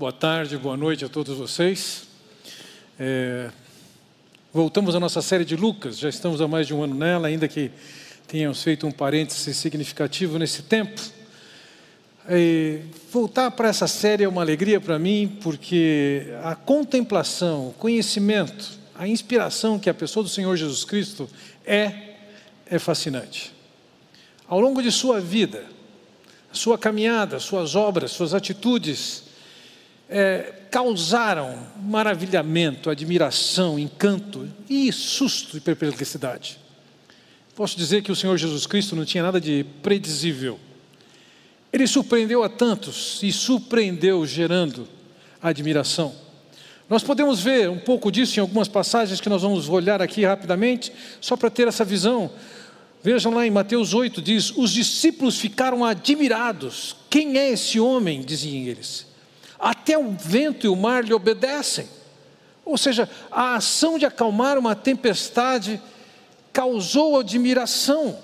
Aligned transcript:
Boa 0.00 0.12
tarde, 0.12 0.56
boa 0.56 0.78
noite 0.78 1.04
a 1.04 1.10
todos 1.10 1.36
vocês. 1.36 2.04
É, 2.98 3.50
voltamos 4.50 4.94
à 4.94 4.98
nossa 4.98 5.20
série 5.20 5.44
de 5.44 5.54
Lucas, 5.54 5.98
já 5.98 6.08
estamos 6.08 6.40
há 6.40 6.48
mais 6.48 6.66
de 6.66 6.72
um 6.72 6.82
ano 6.82 6.94
nela, 6.94 7.28
ainda 7.28 7.46
que 7.46 7.70
tenhamos 8.26 8.62
feito 8.62 8.86
um 8.86 8.90
parêntese 8.90 9.52
significativo 9.52 10.38
nesse 10.38 10.62
tempo. 10.62 10.98
É, 12.26 12.80
voltar 13.12 13.50
para 13.50 13.68
essa 13.68 13.86
série 13.86 14.24
é 14.24 14.28
uma 14.28 14.40
alegria 14.40 14.80
para 14.80 14.98
mim, 14.98 15.36
porque 15.42 16.28
a 16.44 16.54
contemplação, 16.54 17.68
o 17.68 17.72
conhecimento, 17.74 18.70
a 18.94 19.06
inspiração 19.06 19.78
que 19.78 19.90
a 19.90 19.94
pessoa 19.94 20.22
do 20.22 20.30
Senhor 20.30 20.56
Jesus 20.56 20.82
Cristo 20.82 21.28
é, 21.62 22.14
é 22.64 22.78
fascinante. 22.78 23.52
Ao 24.48 24.58
longo 24.58 24.82
de 24.82 24.90
sua 24.90 25.20
vida, 25.20 25.66
sua 26.50 26.78
caminhada, 26.78 27.38
suas 27.38 27.74
obras, 27.74 28.12
suas 28.12 28.32
atitudes, 28.32 29.28
é, 30.10 30.52
causaram 30.70 31.56
maravilhamento, 31.80 32.90
admiração, 32.90 33.78
encanto 33.78 34.48
e 34.68 34.92
susto 34.92 35.56
e 35.56 35.60
perplexidade. 35.60 36.58
Posso 37.54 37.76
dizer 37.76 38.02
que 38.02 38.10
o 38.10 38.16
Senhor 38.16 38.36
Jesus 38.36 38.66
Cristo 38.66 38.96
não 38.96 39.04
tinha 39.04 39.22
nada 39.22 39.40
de 39.40 39.64
predizível. 39.82 40.58
Ele 41.72 41.86
surpreendeu 41.86 42.42
a 42.42 42.48
tantos 42.48 43.22
e 43.22 43.30
surpreendeu 43.30 44.26
gerando 44.26 44.88
admiração. 45.40 46.12
Nós 46.88 47.04
podemos 47.04 47.40
ver 47.40 47.70
um 47.70 47.78
pouco 47.78 48.10
disso 48.10 48.38
em 48.38 48.40
algumas 48.40 48.66
passagens 48.66 49.20
que 49.20 49.28
nós 49.28 49.42
vamos 49.42 49.68
olhar 49.68 50.02
aqui 50.02 50.24
rapidamente, 50.24 50.92
só 51.20 51.36
para 51.36 51.48
ter 51.48 51.68
essa 51.68 51.84
visão. 51.84 52.32
Vejam 53.00 53.32
lá 53.32 53.46
em 53.46 53.50
Mateus 53.50 53.94
8, 53.94 54.20
diz: 54.20 54.50
Os 54.56 54.72
discípulos 54.72 55.38
ficaram 55.38 55.84
admirados. 55.84 56.96
Quem 57.08 57.38
é 57.38 57.50
esse 57.50 57.78
homem? 57.78 58.22
diziam 58.22 58.66
eles. 58.66 59.09
Até 59.60 59.98
o 59.98 60.10
vento 60.10 60.66
e 60.66 60.68
o 60.68 60.76
mar 60.76 61.04
lhe 61.04 61.12
obedecem. 61.12 61.86
Ou 62.64 62.78
seja, 62.78 63.08
a 63.30 63.56
ação 63.56 63.98
de 63.98 64.06
acalmar 64.06 64.56
uma 64.56 64.74
tempestade 64.74 65.80
causou 66.52 67.18
admiração. 67.18 68.18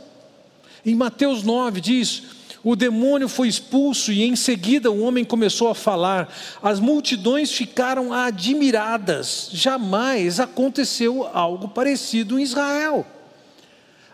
Em 0.84 0.94
Mateus 0.94 1.42
9 1.42 1.80
diz: 1.80 2.22
o 2.68 2.74
demônio 2.74 3.28
foi 3.28 3.46
expulso 3.46 4.10
e 4.10 4.24
em 4.24 4.34
seguida 4.34 4.90
o 4.90 5.00
homem 5.02 5.24
começou 5.24 5.68
a 5.68 5.74
falar. 5.74 6.28
As 6.60 6.80
multidões 6.80 7.52
ficaram 7.52 8.12
admiradas. 8.12 9.50
Jamais 9.52 10.40
aconteceu 10.40 11.30
algo 11.32 11.68
parecido 11.68 12.40
em 12.40 12.42
Israel. 12.42 13.06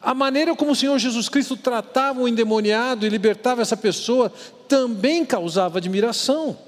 A 0.02 0.12
maneira 0.12 0.54
como 0.54 0.72
o 0.72 0.76
Senhor 0.76 0.98
Jesus 0.98 1.30
Cristo 1.30 1.56
tratava 1.56 2.20
o 2.20 2.28
endemoniado 2.28 3.06
e 3.06 3.08
libertava 3.08 3.62
essa 3.62 3.74
pessoa 3.74 4.30
também 4.68 5.24
causava 5.24 5.78
admiração. 5.78 6.58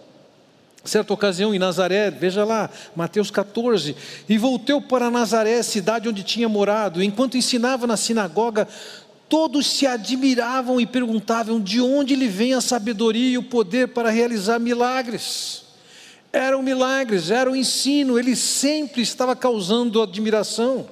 Certa 0.84 1.14
ocasião 1.14 1.54
em 1.54 1.58
Nazaré, 1.58 2.10
veja 2.10 2.44
lá, 2.44 2.68
Mateus 2.94 3.30
14, 3.30 3.96
e 4.28 4.36
voltou 4.36 4.82
para 4.82 5.10
Nazaré, 5.10 5.62
cidade 5.62 6.08
onde 6.08 6.22
tinha 6.22 6.48
morado. 6.48 7.02
Enquanto 7.02 7.38
ensinava 7.38 7.86
na 7.86 7.96
sinagoga, 7.96 8.68
todos 9.26 9.66
se 9.66 9.86
admiravam 9.86 10.78
e 10.78 10.84
perguntavam 10.84 11.58
de 11.58 11.80
onde 11.80 12.14
lhe 12.14 12.28
vem 12.28 12.52
a 12.52 12.60
sabedoria 12.60 13.30
e 13.30 13.38
o 13.38 13.42
poder 13.42 13.88
para 13.88 14.10
realizar 14.10 14.58
milagres. 14.58 15.64
Eram 16.30 16.62
milagres, 16.62 17.30
era 17.30 17.50
o 17.50 17.56
ensino, 17.56 18.18
ele 18.18 18.36
sempre 18.36 19.00
estava 19.00 19.34
causando 19.34 20.02
admiração. 20.02 20.86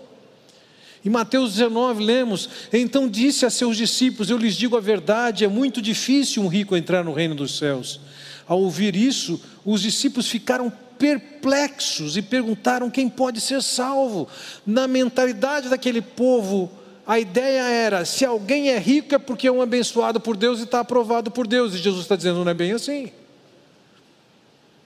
Em 1.05 1.11
Mateus 1.11 1.53
19 1.55 2.03
lemos: 2.03 2.49
Então 2.73 3.09
disse 3.09 3.45
a 3.45 3.51
seus 3.51 3.77
discípulos: 3.77 4.31
Eu 4.31 4.39
lhes 4.39 4.55
digo 4.55 4.77
a 4.77 4.81
verdade, 4.81 5.45
é 5.45 5.49
muito 5.49 5.83
difícil 5.83 6.43
um 6.43 6.49
rico 6.49 6.77
entrar 6.77 7.05
no 7.05 7.13
reino 7.13 7.35
dos 7.35 7.59
céus. 7.59 8.01
Ao 8.47 8.61
ouvir 8.61 8.97
isso, 8.97 9.41
os 9.65 9.83
discípulos 9.83 10.29
ficaram 10.29 10.73
perplexos 10.99 12.17
e 12.17 12.23
perguntaram 12.23 12.91
quem 12.91 13.09
pode 13.09 13.41
ser 13.41 13.63
salvo. 13.63 14.29
Na 14.65 14.87
mentalidade 14.87 15.69
daquele 15.69 16.01
povo, 16.01 16.71
a 17.07 17.19
ideia 17.19 17.63
era: 17.63 18.05
se 18.05 18.25
alguém 18.25 18.69
é 18.69 18.79
rico 18.79 19.15
é 19.15 19.19
porque 19.19 19.49
é 19.49 19.53
um 19.53 19.61
abençoado 19.61 20.21
por 20.21 20.37
Deus 20.37 20.61
e 20.61 20.65
está 20.65 20.81
aprovado 20.81 21.31
por 21.31 21.47
Deus. 21.47 21.75
E 21.75 21.79
Jesus 21.79 22.03
está 22.03 22.17
dizendo: 22.17 22.45
não 22.45 22.51
é 22.51 22.55
bem 22.55 22.73
assim. 22.73 23.11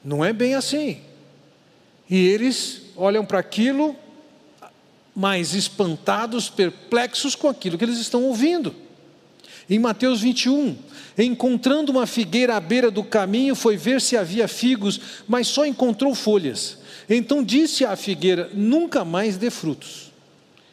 Não 0.02 0.24
é 0.24 0.32
bem 0.32 0.54
assim. 0.54 1.00
E 2.08 2.16
eles 2.16 2.82
olham 2.96 3.24
para 3.24 3.38
aquilo, 3.38 3.96
mais 5.14 5.54
espantados, 5.54 6.48
perplexos 6.48 7.34
com 7.34 7.48
aquilo 7.48 7.76
que 7.76 7.84
eles 7.84 7.98
estão 7.98 8.22
ouvindo. 8.24 8.74
Em 9.68 9.78
Mateus 9.78 10.20
21, 10.20 10.76
encontrando 11.18 11.90
uma 11.90 12.06
figueira 12.06 12.56
à 12.56 12.60
beira 12.60 12.90
do 12.90 13.02
caminho, 13.02 13.54
foi 13.56 13.76
ver 13.76 14.00
se 14.00 14.16
havia 14.16 14.46
figos, 14.46 15.00
mas 15.26 15.48
só 15.48 15.66
encontrou 15.66 16.14
folhas. 16.14 16.78
Então 17.08 17.42
disse 17.42 17.84
à 17.84 17.96
figueira: 17.96 18.48
Nunca 18.54 19.04
mais 19.04 19.36
dê 19.36 19.50
frutos. 19.50 20.12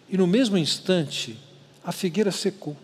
E 0.07 0.17
no 0.17 0.27
mesmo 0.27 0.57
instante, 0.57 1.35
a 1.83 1.91
figueira 1.91 2.31
secou. 2.31 2.77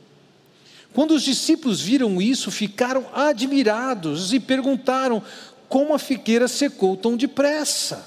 Quando 0.93 1.11
os 1.11 1.21
discípulos 1.21 1.79
viram 1.79 2.19
isso, 2.19 2.49
ficaram 2.49 3.05
admirados 3.13 4.33
e 4.33 4.39
perguntaram: 4.39 5.21
Como 5.67 5.93
a 5.93 5.99
figueira 5.99 6.47
secou 6.47 6.97
tão 6.97 7.15
depressa? 7.15 8.03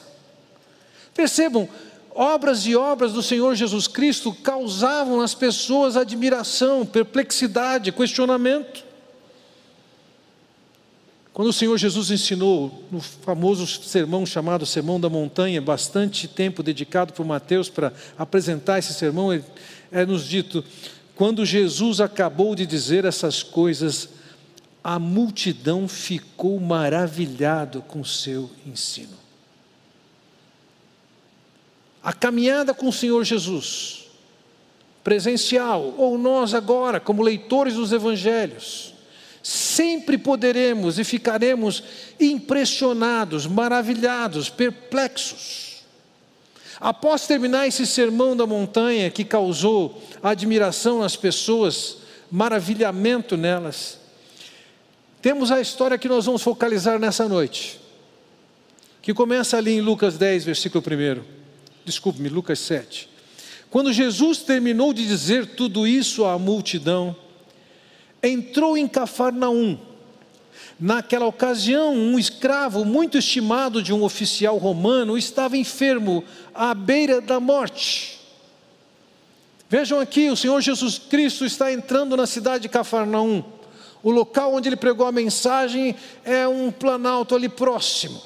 Percebam, 1.14 1.68
obras 2.14 2.66
e 2.66 2.76
obras 2.76 3.12
do 3.12 3.22
Senhor 3.22 3.54
Jesus 3.54 3.86
Cristo 3.86 4.32
causavam 4.32 5.18
nas 5.20 5.34
pessoas 5.34 5.96
admiração, 5.96 6.84
perplexidade, 6.84 7.92
questionamento. 7.92 8.84
Quando 11.32 11.48
o 11.48 11.52
Senhor 11.52 11.78
Jesus 11.78 12.10
ensinou 12.10 12.84
no 12.90 13.00
famoso 13.00 13.66
sermão 13.66 14.26
chamado 14.26 14.66
Sermão 14.66 15.00
da 15.00 15.08
Montanha, 15.08 15.62
bastante 15.62 16.28
tempo 16.28 16.62
dedicado 16.62 17.14
por 17.14 17.24
Mateus 17.24 17.70
para 17.70 17.92
apresentar 18.18 18.78
esse 18.78 18.92
sermão, 18.92 19.32
é 19.90 20.04
nos 20.04 20.28
dito: 20.28 20.62
quando 21.16 21.46
Jesus 21.46 22.00
acabou 22.00 22.54
de 22.54 22.66
dizer 22.66 23.06
essas 23.06 23.42
coisas, 23.42 24.10
a 24.84 24.98
multidão 24.98 25.88
ficou 25.88 26.60
maravilhado 26.60 27.80
com 27.80 28.04
seu 28.04 28.50
ensino. 28.66 29.21
A 32.02 32.12
caminhada 32.12 32.74
com 32.74 32.88
o 32.88 32.92
Senhor 32.92 33.22
Jesus, 33.24 34.06
presencial, 35.04 35.94
ou 35.96 36.18
nós 36.18 36.52
agora, 36.54 36.98
como 36.98 37.22
leitores 37.22 37.74
dos 37.74 37.92
evangelhos, 37.92 38.92
sempre 39.42 40.16
poderemos 40.18 40.98
e 40.98 41.04
ficaremos 41.04 41.82
impressionados, 42.18 43.46
maravilhados, 43.46 44.48
perplexos. 44.48 45.82
Após 46.80 47.26
terminar 47.26 47.68
esse 47.68 47.86
sermão 47.86 48.36
da 48.36 48.46
montanha 48.46 49.10
que 49.10 49.24
causou 49.24 50.02
admiração 50.22 51.00
nas 51.00 51.14
pessoas, 51.14 51.98
maravilhamento 52.30 53.36
nelas, 53.36 53.98
temos 55.20 55.52
a 55.52 55.60
história 55.60 55.96
que 55.96 56.08
nós 56.08 56.26
vamos 56.26 56.42
focalizar 56.42 56.98
nessa 56.98 57.28
noite, 57.28 57.80
que 59.00 59.14
começa 59.14 59.56
ali 59.56 59.74
em 59.74 59.80
Lucas 59.80 60.18
10, 60.18 60.44
versículo 60.44 60.82
1. 60.84 61.41
Desculpe-me, 61.84 62.28
Lucas 62.28 62.58
7. 62.60 63.08
Quando 63.70 63.92
Jesus 63.92 64.38
terminou 64.38 64.92
de 64.92 65.06
dizer 65.06 65.46
tudo 65.46 65.86
isso 65.86 66.24
à 66.24 66.38
multidão, 66.38 67.16
entrou 68.22 68.76
em 68.76 68.86
Cafarnaum. 68.86 69.78
Naquela 70.78 71.26
ocasião, 71.26 71.94
um 71.94 72.18
escravo 72.18 72.84
muito 72.84 73.16
estimado 73.16 73.82
de 73.82 73.92
um 73.92 74.02
oficial 74.02 74.58
romano 74.58 75.16
estava 75.16 75.56
enfermo 75.56 76.22
à 76.54 76.74
beira 76.74 77.20
da 77.20 77.40
morte. 77.40 78.20
Vejam 79.68 79.98
aqui, 79.98 80.30
o 80.30 80.36
Senhor 80.36 80.60
Jesus 80.60 80.98
Cristo 80.98 81.44
está 81.44 81.72
entrando 81.72 82.16
na 82.16 82.26
cidade 82.26 82.62
de 82.62 82.68
Cafarnaum. 82.68 83.42
O 84.02 84.10
local 84.10 84.54
onde 84.54 84.68
ele 84.68 84.76
pregou 84.76 85.06
a 85.06 85.12
mensagem 85.12 85.96
é 86.24 86.46
um 86.46 86.70
planalto 86.70 87.34
ali 87.34 87.48
próximo. 87.48 88.20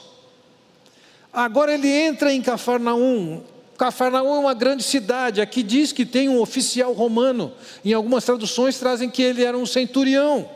Agora 1.33 1.73
ele 1.73 1.89
entra 1.89 2.33
em 2.33 2.41
Cafarnaum, 2.41 3.43
Cafarnaum 3.77 4.37
é 4.37 4.39
uma 4.39 4.55
grande 4.55 4.83
cidade. 4.83 5.41
Aqui 5.41 5.63
diz 5.63 5.93
que 5.93 6.05
tem 6.05 6.29
um 6.29 6.41
oficial 6.41 6.93
romano. 6.93 7.53
Em 7.85 7.93
algumas 7.93 8.25
traduções 8.25 8.79
trazem 8.79 9.11
que 9.11 9.23
ele 9.23 9.45
era 9.45 9.57
um 9.57 9.67
centurião. 9.67 10.49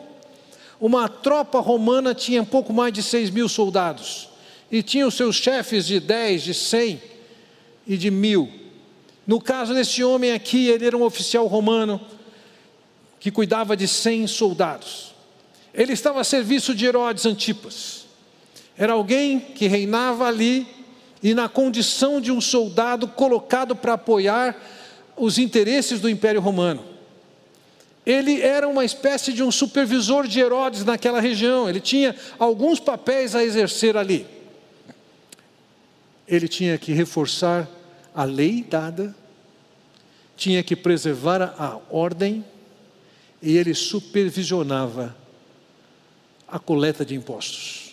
Uma 0.81 1.09
tropa 1.09 1.61
romana 1.61 2.15
tinha 2.15 2.43
pouco 2.43 2.73
mais 2.73 2.93
de 2.93 3.03
6 3.03 3.31
mil 3.31 3.49
soldados. 3.49 4.29
E 4.71 4.83
tinha 4.83 5.07
os 5.07 5.15
seus 5.15 5.37
chefes 5.37 5.87
de 5.87 6.01
10, 6.01 6.43
de 6.43 6.55
100 6.55 7.03
e 7.87 7.97
de 7.97 8.11
mil. 8.11 8.51
No 9.27 9.41
caso 9.41 9.75
desse 9.75 10.03
homem 10.03 10.33
aqui, 10.33 10.69
ele 10.69 10.87
era 10.87 10.97
um 10.97 11.03
oficial 11.03 11.47
romano 11.47 12.01
que 13.19 13.31
cuidava 13.31 13.77
de 13.77 13.87
100 13.87 14.27
soldados. 14.27 15.15
Ele 15.75 15.93
estava 15.93 16.21
a 16.21 16.25
serviço 16.25 16.75
de 16.75 16.87
Herodes 16.87 17.27
Antipas. 17.27 18.00
Era 18.77 18.93
alguém 18.95 19.39
que 19.41 19.67
reinava 19.67 20.27
ali 20.27 20.67
e 21.23 21.35
na 21.35 21.49
condição 21.49 22.21
de 22.21 22.33
um 22.33 22.41
soldado 22.41 23.07
colocado 23.09 23.77
para 23.77 23.95
apoiar 23.95 24.57
os 25.17 25.39
interesses 25.39 26.01
do 26.01 26.09
Império 26.09 26.41
Romano. 26.41 26.85
Ele 28.05 28.41
era 28.41 28.67
uma 28.67 28.85
espécie 28.85 29.33
de 29.33 29.43
um 29.43 29.51
supervisor 29.51 30.27
de 30.27 30.41
Herodes 30.41 30.85
naquela 30.85 31.21
região, 31.21 31.69
ele 31.69 31.81
tinha 31.81 32.17
alguns 32.39 32.81
papéis 32.81 33.35
a 33.35 33.45
exercer 33.45 33.97
ali. 33.97 34.27
ele 36.27 36.47
tinha 36.47 36.79
que 36.79 36.93
reforçar 36.93 37.69
a 38.15 38.25
lei 38.25 38.63
dada, 38.63 39.15
tinha 40.37 40.63
que 40.63 40.77
preservar 40.77 41.43
a 41.59 41.79
ordem 41.91 42.45
e 43.43 43.57
ele 43.57 43.75
supervisionava 43.75 45.15
a 46.49 46.59
coleta 46.59 47.05
de 47.05 47.15
impostos. 47.15 47.90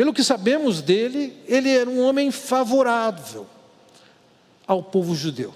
Pelo 0.00 0.14
que 0.14 0.24
sabemos 0.24 0.80
dele, 0.80 1.36
ele 1.46 1.68
era 1.68 1.90
um 1.90 2.00
homem 2.00 2.30
favorável 2.30 3.46
ao 4.66 4.82
povo 4.82 5.14
judeu, 5.14 5.52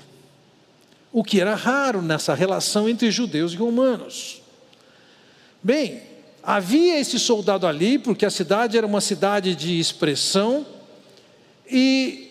o 1.11 1.25
que 1.25 1.41
era 1.41 1.55
raro 1.55 2.03
nessa 2.03 2.35
relação 2.35 2.87
entre 2.87 3.11
judeus 3.11 3.55
e 3.55 3.57
romanos. 3.57 4.43
Bem, 5.63 6.03
havia 6.43 7.01
esse 7.01 7.19
soldado 7.19 7.67
ali, 7.67 7.99
porque 7.99 8.27
a 8.27 8.31
cidade 8.31 8.77
era 8.77 8.87
uma 8.87 9.01
cidade 9.01 9.55
de 9.55 9.81
expressão, 9.81 10.67
e 11.67 12.31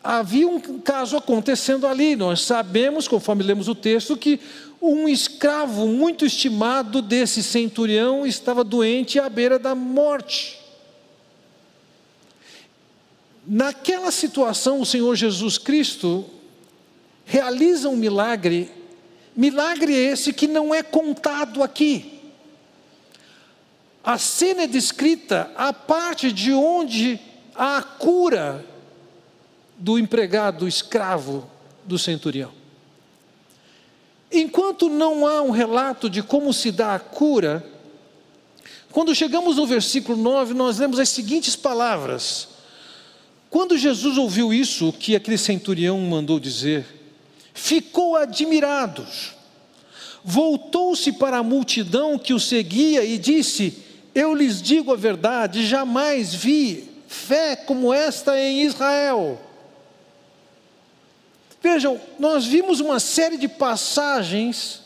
havia 0.00 0.46
um 0.46 0.60
caso 0.78 1.16
acontecendo 1.16 1.88
ali. 1.88 2.14
Nós 2.14 2.42
sabemos, 2.42 3.08
conforme 3.08 3.42
lemos 3.42 3.66
o 3.66 3.74
texto, 3.74 4.16
que 4.16 4.38
um 4.80 5.08
escravo 5.08 5.88
muito 5.88 6.24
estimado 6.24 7.02
desse 7.02 7.42
centurião 7.42 8.24
estava 8.24 8.62
doente 8.62 9.18
à 9.18 9.28
beira 9.28 9.58
da 9.58 9.74
morte. 9.74 10.57
Naquela 13.50 14.10
situação, 14.10 14.78
o 14.78 14.84
Senhor 14.84 15.16
Jesus 15.16 15.56
Cristo 15.56 16.26
realiza 17.24 17.88
um 17.88 17.96
milagre, 17.96 18.70
milagre 19.34 19.94
esse 19.94 20.34
que 20.34 20.46
não 20.46 20.74
é 20.74 20.82
contado 20.82 21.62
aqui. 21.62 22.20
A 24.04 24.18
cena 24.18 24.64
é 24.64 24.66
descrita 24.66 25.50
a 25.56 25.72
parte 25.72 26.30
de 26.30 26.52
onde 26.52 27.18
há 27.54 27.78
a 27.78 27.82
cura 27.82 28.66
do 29.78 29.98
empregado, 29.98 30.58
do 30.58 30.68
escravo 30.68 31.50
do 31.86 31.98
centurião. 31.98 32.52
Enquanto 34.30 34.90
não 34.90 35.26
há 35.26 35.40
um 35.40 35.52
relato 35.52 36.10
de 36.10 36.22
como 36.22 36.52
se 36.52 36.70
dá 36.70 36.94
a 36.94 36.98
cura, 36.98 37.66
quando 38.92 39.14
chegamos 39.14 39.56
no 39.56 39.66
versículo 39.66 40.18
9, 40.18 40.52
nós 40.52 40.78
lemos 40.78 40.98
as 40.98 41.08
seguintes 41.08 41.56
palavras: 41.56 42.57
quando 43.50 43.78
Jesus 43.78 44.18
ouviu 44.18 44.52
isso 44.52 44.92
que 44.92 45.16
aquele 45.16 45.38
centurião 45.38 45.98
mandou 46.00 46.38
dizer, 46.38 46.84
ficou 47.54 48.16
admirado, 48.16 49.06
voltou-se 50.22 51.12
para 51.12 51.38
a 51.38 51.42
multidão 51.42 52.18
que 52.18 52.34
o 52.34 52.40
seguia 52.40 53.04
e 53.04 53.16
disse: 53.16 53.82
Eu 54.14 54.34
lhes 54.34 54.60
digo 54.60 54.92
a 54.92 54.96
verdade, 54.96 55.66
jamais 55.66 56.34
vi 56.34 56.88
fé 57.06 57.56
como 57.56 57.92
esta 57.92 58.38
em 58.38 58.62
Israel. 58.62 59.40
Vejam, 61.62 62.00
nós 62.18 62.44
vimos 62.44 62.80
uma 62.80 63.00
série 63.00 63.36
de 63.36 63.48
passagens 63.48 64.82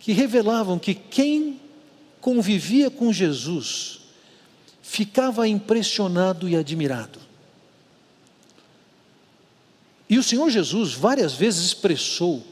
que 0.00 0.12
revelavam 0.12 0.78
que 0.78 0.94
quem 0.94 1.60
convivia 2.20 2.90
com 2.90 3.12
Jesus 3.12 4.01
ficava 4.92 5.48
impressionado 5.48 6.46
e 6.46 6.54
admirado. 6.54 7.18
E 10.06 10.18
o 10.18 10.22
Senhor 10.22 10.50
Jesus 10.50 10.92
várias 10.92 11.32
vezes 11.32 11.64
expressou 11.64 12.46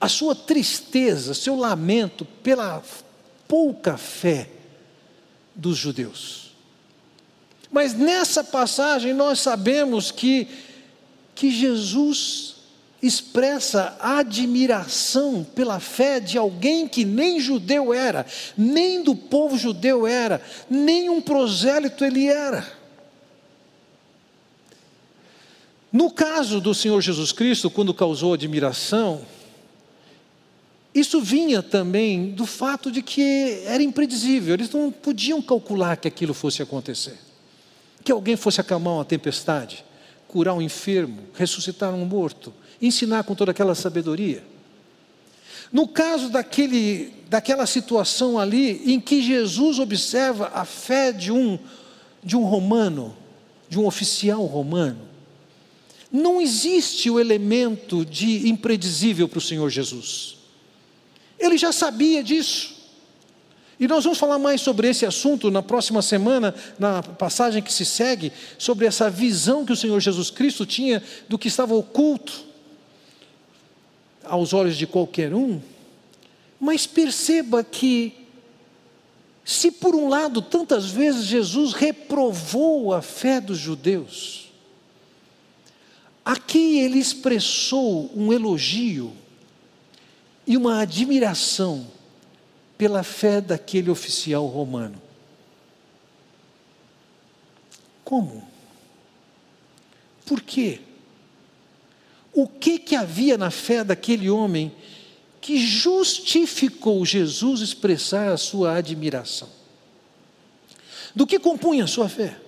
a 0.00 0.08
sua 0.08 0.34
tristeza, 0.34 1.34
seu 1.34 1.54
lamento 1.54 2.24
pela 2.24 2.82
pouca 3.46 3.96
fé 3.96 4.50
dos 5.54 5.76
judeus. 5.76 6.50
Mas 7.70 7.94
nessa 7.94 8.42
passagem 8.42 9.14
nós 9.14 9.38
sabemos 9.38 10.10
que, 10.10 10.48
que 11.32 11.48
Jesus 11.48 12.56
expressa 13.02 13.96
admiração 14.00 15.42
pela 15.42 15.80
fé 15.80 16.20
de 16.20 16.38
alguém 16.38 16.86
que 16.86 17.04
nem 17.04 17.40
judeu 17.40 17.92
era, 17.92 18.24
nem 18.56 19.02
do 19.02 19.16
povo 19.16 19.58
judeu 19.58 20.06
era, 20.06 20.40
nem 20.70 21.10
um 21.10 21.20
prosélito 21.20 22.04
ele 22.04 22.28
era. 22.28 22.80
No 25.92 26.10
caso 26.10 26.60
do 26.60 26.72
Senhor 26.72 27.00
Jesus 27.02 27.32
Cristo, 27.32 27.68
quando 27.68 27.92
causou 27.92 28.32
admiração, 28.32 29.26
isso 30.94 31.20
vinha 31.20 31.62
também 31.62 32.30
do 32.30 32.46
fato 32.46 32.90
de 32.90 33.02
que 33.02 33.62
era 33.66 33.82
imprevisível, 33.82 34.54
eles 34.54 34.70
não 34.70 34.92
podiam 34.92 35.42
calcular 35.42 35.96
que 35.96 36.06
aquilo 36.06 36.32
fosse 36.32 36.62
acontecer. 36.62 37.18
Que 38.04 38.12
alguém 38.12 38.36
fosse 38.36 38.60
acalmar 38.60 38.94
uma 38.94 39.04
tempestade, 39.04 39.84
curar 40.28 40.54
um 40.54 40.62
enfermo, 40.62 41.24
ressuscitar 41.34 41.92
um 41.92 42.04
morto, 42.04 42.54
ensinar 42.82 43.22
com 43.22 43.34
toda 43.34 43.52
aquela 43.52 43.74
sabedoria. 43.74 44.42
No 45.72 45.88
caso 45.88 46.28
daquele, 46.28 47.14
daquela 47.30 47.64
situação 47.64 48.38
ali 48.38 48.92
em 48.92 49.00
que 49.00 49.22
Jesus 49.22 49.78
observa 49.78 50.50
a 50.52 50.66
fé 50.66 51.12
de 51.12 51.32
um, 51.32 51.58
de 52.22 52.36
um 52.36 52.42
romano, 52.42 53.16
de 53.70 53.78
um 53.78 53.86
oficial 53.86 54.44
romano, 54.44 55.08
não 56.10 56.42
existe 56.42 57.08
o 57.08 57.18
elemento 57.18 58.04
de 58.04 58.50
impredizível 58.50 59.26
para 59.26 59.38
o 59.38 59.42
Senhor 59.42 59.70
Jesus. 59.70 60.36
Ele 61.38 61.56
já 61.56 61.72
sabia 61.72 62.22
disso. 62.22 62.82
E 63.80 63.88
nós 63.88 64.04
vamos 64.04 64.18
falar 64.18 64.38
mais 64.38 64.60
sobre 64.60 64.88
esse 64.88 65.06
assunto 65.06 65.50
na 65.50 65.62
próxima 65.62 66.02
semana, 66.02 66.54
na 66.78 67.02
passagem 67.02 67.62
que 67.62 67.72
se 67.72 67.86
segue, 67.86 68.30
sobre 68.58 68.86
essa 68.86 69.08
visão 69.08 69.64
que 69.64 69.72
o 69.72 69.76
Senhor 69.76 69.98
Jesus 69.98 70.30
Cristo 70.30 70.66
tinha 70.66 71.02
do 71.30 71.38
que 71.38 71.48
estava 71.48 71.74
oculto 71.74 72.51
aos 74.24 74.52
olhos 74.52 74.76
de 74.76 74.86
qualquer 74.86 75.34
um, 75.34 75.60
mas 76.60 76.86
perceba 76.86 77.64
que, 77.64 78.14
se 79.44 79.70
por 79.70 79.94
um 79.94 80.08
lado 80.08 80.40
tantas 80.40 80.90
vezes 80.90 81.24
Jesus 81.24 81.72
reprovou 81.72 82.94
a 82.94 83.02
fé 83.02 83.40
dos 83.40 83.58
judeus, 83.58 84.52
aqui 86.24 86.78
ele 86.78 86.98
expressou 86.98 88.10
um 88.14 88.32
elogio 88.32 89.12
e 90.46 90.56
uma 90.56 90.80
admiração 90.80 91.86
pela 92.78 93.02
fé 93.02 93.40
daquele 93.40 93.90
oficial 93.90 94.46
romano. 94.46 95.00
Como? 98.04 98.46
Por 100.26 100.40
quê? 100.40 100.80
O 102.32 102.46
que 102.46 102.78
que 102.78 102.96
havia 102.96 103.36
na 103.36 103.50
fé 103.50 103.84
daquele 103.84 104.30
homem 104.30 104.72
que 105.40 105.58
justificou 105.58 107.04
Jesus 107.04 107.60
expressar 107.60 108.32
a 108.32 108.36
sua 108.36 108.76
admiração? 108.76 109.48
Do 111.14 111.26
que 111.26 111.38
compunha 111.38 111.84
a 111.84 111.88
sua 111.88 112.08
fé? 112.08 112.38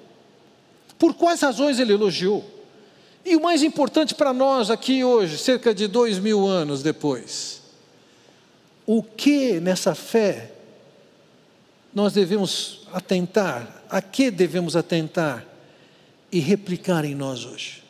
Por 0.99 1.15
quais 1.15 1.43
razões 1.43 1.79
ele 1.79 1.93
elogiou? 1.93 2.45
E 3.25 3.37
o 3.37 3.43
mais 3.43 3.63
importante 3.63 4.15
para 4.15 4.33
nós 4.33 4.71
aqui 4.71 5.05
hoje, 5.05 5.37
cerca 5.39 5.75
de 5.75 5.87
dois 5.87 6.19
mil 6.19 6.47
anos 6.47 6.83
depois, 6.83 7.63
o 8.87 9.03
que 9.03 9.61
nessa 9.61 9.95
fé 9.95 10.53
nós 11.95 12.13
devemos 12.13 12.87
atentar, 12.93 13.85
a 13.89 14.01
que 14.01 14.31
devemos 14.31 14.77
atentar 14.77 15.47
e 16.31 16.39
replicar 16.39 17.05
em 17.05 17.15
nós 17.15 17.45
hoje? 17.45 17.84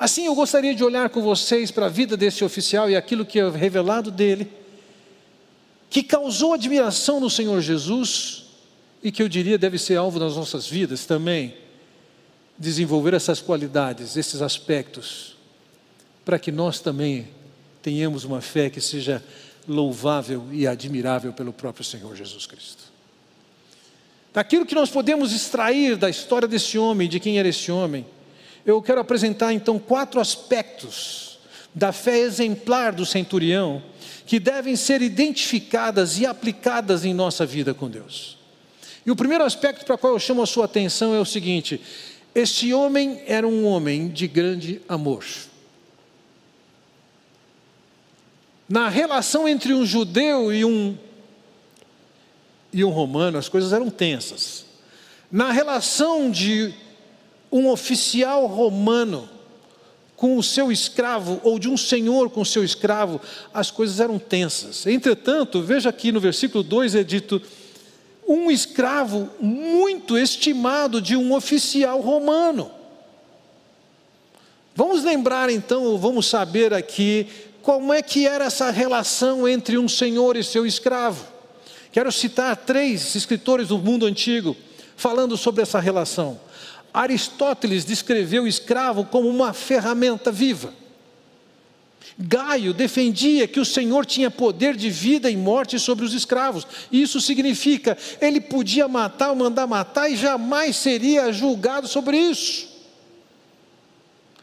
Assim, 0.00 0.24
eu 0.24 0.34
gostaria 0.34 0.74
de 0.74 0.82
olhar 0.82 1.10
com 1.10 1.20
vocês 1.20 1.70
para 1.70 1.84
a 1.84 1.88
vida 1.90 2.16
desse 2.16 2.42
oficial 2.42 2.88
e 2.88 2.96
aquilo 2.96 3.22
que 3.22 3.38
é 3.38 3.46
revelado 3.50 4.10
dele, 4.10 4.50
que 5.90 6.02
causou 6.02 6.54
admiração 6.54 7.20
no 7.20 7.28
Senhor 7.28 7.60
Jesus 7.60 8.46
e 9.02 9.12
que 9.12 9.22
eu 9.22 9.28
diria 9.28 9.58
deve 9.58 9.76
ser 9.76 9.96
alvo 9.96 10.18
das 10.18 10.36
nossas 10.36 10.66
vidas 10.66 11.04
também, 11.04 11.54
desenvolver 12.58 13.12
essas 13.12 13.42
qualidades, 13.42 14.16
esses 14.16 14.40
aspectos, 14.40 15.36
para 16.24 16.38
que 16.38 16.50
nós 16.50 16.80
também 16.80 17.28
tenhamos 17.82 18.24
uma 18.24 18.40
fé 18.40 18.70
que 18.70 18.80
seja 18.80 19.22
louvável 19.68 20.46
e 20.50 20.66
admirável 20.66 21.34
pelo 21.34 21.52
próprio 21.52 21.84
Senhor 21.84 22.16
Jesus 22.16 22.46
Cristo. 22.46 22.84
Daquilo 24.32 24.64
que 24.64 24.74
nós 24.74 24.88
podemos 24.88 25.30
extrair 25.30 25.94
da 25.94 26.08
história 26.08 26.48
desse 26.48 26.78
homem, 26.78 27.06
de 27.06 27.20
quem 27.20 27.38
era 27.38 27.48
esse 27.48 27.70
homem, 27.70 28.06
eu 28.64 28.80
quero 28.82 29.00
apresentar 29.00 29.52
então 29.52 29.78
quatro 29.78 30.20
aspectos 30.20 31.38
da 31.74 31.92
fé 31.92 32.18
exemplar 32.18 32.92
do 32.92 33.06
centurião 33.06 33.82
que 34.26 34.38
devem 34.38 34.76
ser 34.76 35.02
identificadas 35.02 36.18
e 36.18 36.26
aplicadas 36.26 37.04
em 37.04 37.12
nossa 37.12 37.44
vida 37.44 37.74
com 37.74 37.88
Deus. 37.88 38.38
E 39.04 39.10
o 39.10 39.16
primeiro 39.16 39.44
aspecto 39.44 39.84
para 39.84 39.94
o 39.94 39.98
qual 39.98 40.12
eu 40.12 40.18
chamo 40.18 40.42
a 40.42 40.46
sua 40.46 40.66
atenção 40.66 41.14
é 41.14 41.18
o 41.18 41.24
seguinte: 41.24 41.80
este 42.34 42.72
homem 42.72 43.22
era 43.26 43.46
um 43.46 43.66
homem 43.66 44.08
de 44.08 44.28
grande 44.28 44.80
amor. 44.88 45.24
Na 48.68 48.88
relação 48.88 49.48
entre 49.48 49.74
um 49.74 49.84
judeu 49.84 50.52
e 50.52 50.64
um, 50.64 50.96
e 52.72 52.84
um 52.84 52.90
romano, 52.90 53.36
as 53.36 53.48
coisas 53.48 53.72
eram 53.72 53.90
tensas. 53.90 54.64
Na 55.30 55.50
relação 55.50 56.30
de 56.30 56.72
um 57.50 57.68
oficial 57.68 58.46
romano 58.46 59.28
com 60.16 60.36
o 60.36 60.42
seu 60.42 60.70
escravo, 60.70 61.40
ou 61.42 61.58
de 61.58 61.68
um 61.68 61.78
senhor 61.78 62.28
com 62.28 62.42
o 62.42 62.46
seu 62.46 62.62
escravo, 62.62 63.20
as 63.54 63.70
coisas 63.70 64.00
eram 64.00 64.18
tensas. 64.18 64.86
Entretanto, 64.86 65.62
veja 65.62 65.88
aqui 65.88 66.12
no 66.12 66.20
versículo 66.20 66.62
2 66.62 66.94
é 66.94 67.02
dito: 67.02 67.40
um 68.28 68.50
escravo 68.50 69.30
muito 69.40 70.18
estimado 70.18 71.00
de 71.00 71.16
um 71.16 71.32
oficial 71.32 72.00
romano. 72.00 72.70
Vamos 74.76 75.02
lembrar 75.02 75.50
então, 75.50 75.96
vamos 75.98 76.26
saber 76.26 76.72
aqui, 76.72 77.26
como 77.62 77.92
é 77.92 78.02
que 78.02 78.26
era 78.26 78.44
essa 78.44 78.70
relação 78.70 79.48
entre 79.48 79.78
um 79.78 79.88
senhor 79.88 80.36
e 80.36 80.44
seu 80.44 80.66
escravo. 80.66 81.26
Quero 81.92 82.12
citar 82.12 82.56
três 82.56 83.14
escritores 83.14 83.68
do 83.68 83.78
mundo 83.78 84.06
antigo 84.06 84.56
falando 84.96 85.36
sobre 85.36 85.62
essa 85.62 85.80
relação. 85.80 86.38
Aristóteles 86.92 87.84
descreveu 87.84 88.44
o 88.44 88.48
escravo 88.48 89.04
como 89.04 89.28
uma 89.28 89.52
ferramenta 89.52 90.32
viva. 90.32 90.72
Gaio 92.18 92.74
defendia 92.74 93.48
que 93.48 93.60
o 93.60 93.64
Senhor 93.64 94.04
tinha 94.04 94.30
poder 94.30 94.76
de 94.76 94.90
vida 94.90 95.30
e 95.30 95.36
morte 95.36 95.78
sobre 95.78 96.04
os 96.04 96.12
escravos. 96.12 96.66
Isso 96.92 97.20
significa, 97.20 97.96
ele 98.20 98.40
podia 98.40 98.86
matar 98.86 99.30
ou 99.30 99.36
mandar 99.36 99.66
matar 99.66 100.10
e 100.10 100.16
jamais 100.16 100.76
seria 100.76 101.32
julgado 101.32 101.88
sobre 101.88 102.18
isso. 102.18 102.68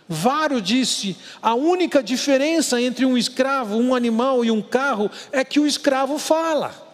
Varo 0.09 0.61
disse: 0.61 1.17
a 1.41 1.53
única 1.53 2.01
diferença 2.01 2.81
entre 2.81 3.05
um 3.05 3.17
escravo, 3.17 3.75
um 3.75 3.93
animal 3.93 4.43
e 4.43 4.49
um 4.49 4.61
carro 4.61 5.11
é 5.31 5.43
que 5.43 5.59
o 5.59 5.67
escravo 5.67 6.17
fala. 6.17 6.85